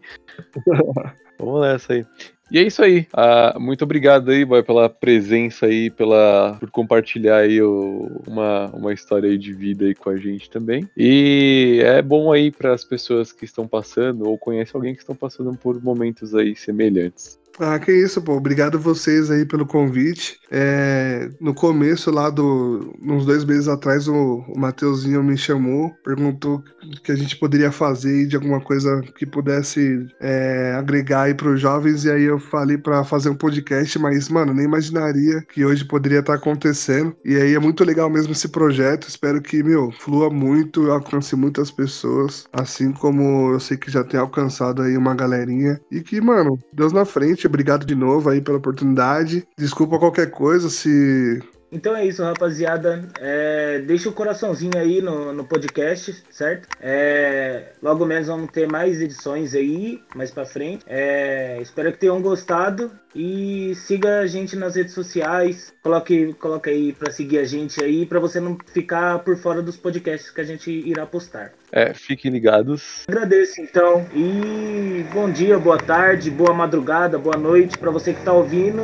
Vamos 1.43 1.62
nessa 1.62 1.93
aí. 1.93 2.06
E 2.51 2.60
é 2.60 2.63
isso 2.63 2.84
aí. 2.84 3.08
Ah, 3.13 3.56
muito 3.58 3.84
obrigado 3.84 4.30
aí, 4.30 4.43
boy, 4.43 4.62
pela 4.62 4.89
presença 4.89 5.67
aí, 5.67 5.89
pela, 5.89 6.58
por 6.60 6.69
compartilhar 6.69 7.38
aí 7.38 7.62
o, 7.62 8.21
uma, 8.27 8.67
uma 8.73 8.93
história 8.93 9.30
aí 9.30 9.38
de 9.38 9.54
vida 9.54 9.86
aí 9.86 9.95
com 9.95 10.10
a 10.10 10.17
gente 10.17 10.49
também. 10.49 10.88
E 10.97 11.80
é 11.82 12.01
bom 12.01 12.30
aí 12.32 12.51
para 12.51 12.73
as 12.73 12.84
pessoas 12.84 13.32
que 13.32 13.45
estão 13.45 13.65
passando 13.65 14.27
ou 14.27 14.38
conhecem 14.38 14.73
alguém 14.75 14.93
que 14.93 14.99
estão 14.99 15.15
passando 15.15 15.58
por 15.58 15.82
momentos 15.82 16.36
aí 16.36 16.54
semelhantes. 16.54 17.39
Ah, 17.59 17.77
que 17.79 17.91
isso, 17.91 18.21
pô. 18.21 18.33
Obrigado 18.33 18.79
vocês 18.79 19.29
aí 19.29 19.45
pelo 19.45 19.65
convite. 19.65 20.39
É, 20.49 21.29
no 21.39 21.53
começo 21.53 22.09
lá 22.09 22.29
do. 22.29 22.93
Uns 23.01 23.25
dois 23.25 23.43
meses 23.45 23.67
atrás, 23.67 24.07
o, 24.07 24.43
o 24.47 24.59
Mateuzinho 24.59 25.23
me 25.23 25.37
chamou, 25.37 25.91
perguntou 26.03 26.63
que 27.03 27.11
a 27.11 27.15
gente 27.15 27.37
poderia 27.37 27.71
fazer 27.71 28.25
de 28.27 28.35
alguma 28.35 28.59
coisa 28.59 29.01
que 29.15 29.25
pudesse 29.25 30.05
é, 30.19 30.73
agregar 30.77 31.23
aí 31.23 31.33
pros 31.33 31.59
jovens. 31.61 32.05
E 32.05 32.11
aí 32.11 32.23
eu 32.23 32.39
falei 32.39 32.77
para 32.77 33.03
fazer 33.03 33.29
um 33.29 33.35
podcast, 33.35 33.99
mas, 33.99 34.29
mano, 34.29 34.53
nem 34.53 34.65
imaginaria 34.65 35.41
que 35.53 35.63
hoje 35.65 35.85
poderia 35.85 36.19
estar 36.19 36.33
tá 36.33 36.39
acontecendo. 36.39 37.15
E 37.23 37.35
aí 37.35 37.53
é 37.53 37.59
muito 37.59 37.83
legal 37.83 38.09
mesmo 38.09 38.31
esse 38.31 38.47
projeto. 38.49 39.07
Espero 39.07 39.41
que, 39.41 39.61
meu, 39.61 39.91
flua 39.91 40.29
muito, 40.29 40.89
alcance 40.91 41.35
muitas 41.35 41.69
pessoas. 41.69 42.45
Assim 42.51 42.91
como 42.91 43.51
eu 43.53 43.59
sei 43.59 43.77
que 43.77 43.91
já 43.91 44.03
tem 44.03 44.19
alcançado 44.19 44.81
aí 44.81 44.97
uma 44.97 45.13
galerinha. 45.13 45.79
E 45.91 46.01
que, 46.01 46.19
mano, 46.21 46.57
Deus 46.73 46.91
na 46.91 47.05
frente 47.05 47.40
Obrigado 47.47 47.86
de 47.86 47.95
novo 47.95 48.30
aí 48.30 48.41
pela 48.41 48.58
oportunidade. 48.58 49.47
Desculpa 49.58 49.99
qualquer 49.99 50.32
coisa 50.32 50.69
se 50.69 51.41
então 51.71 51.95
é 51.95 52.05
isso, 52.05 52.23
rapaziada. 52.23 53.03
É, 53.19 53.79
deixa 53.79 54.10
o 54.10 54.13
coraçãozinho 54.13 54.77
aí 54.77 55.01
no, 55.01 55.31
no 55.31 55.43
podcast, 55.45 56.23
certo? 56.29 56.67
É, 56.81 57.71
logo 57.81 58.05
menos 58.05 58.27
vamos 58.27 58.51
ter 58.51 58.67
mais 58.67 59.01
edições 59.01 59.55
aí, 59.55 60.01
mais 60.13 60.31
pra 60.31 60.45
frente. 60.45 60.84
É, 60.88 61.60
espero 61.62 61.91
que 61.91 61.99
tenham 61.99 62.21
gostado 62.21 62.91
e 63.15 63.73
siga 63.75 64.19
a 64.19 64.27
gente 64.27 64.55
nas 64.55 64.75
redes 64.75 64.93
sociais. 64.93 65.73
Coloque, 65.81 66.34
coloque 66.34 66.69
aí 66.69 66.93
pra 66.93 67.12
seguir 67.12 67.39
a 67.39 67.45
gente 67.45 67.81
aí, 67.84 68.05
pra 68.05 68.19
você 68.19 68.39
não 68.39 68.57
ficar 68.73 69.19
por 69.19 69.38
fora 69.38 69.62
dos 69.62 69.77
podcasts 69.77 70.29
que 70.29 70.41
a 70.41 70.45
gente 70.45 70.69
irá 70.69 71.05
postar. 71.05 71.53
É, 71.71 71.93
fiquem 71.93 72.31
ligados. 72.31 73.05
Agradeço 73.07 73.62
então 73.62 74.05
e 74.13 75.05
bom 75.13 75.31
dia, 75.31 75.57
boa 75.57 75.77
tarde, 75.77 76.29
boa 76.29 76.53
madrugada, 76.53 77.17
boa 77.17 77.38
noite 77.38 77.77
para 77.77 77.91
você 77.91 78.13
que 78.13 78.23
tá 78.23 78.34
ouvindo 78.34 78.81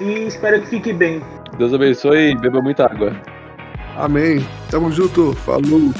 e 0.00 0.26
espero 0.26 0.60
que 0.60 0.68
fique 0.68 0.92
bem. 0.92 1.22
Deus 1.58 1.72
abençoe 1.72 2.30
e 2.30 2.36
beba 2.38 2.60
muita 2.60 2.86
água. 2.86 3.14
Amém. 3.96 4.46
Tamo 4.70 4.90
junto. 4.90 5.34
Falou. 5.34 5.92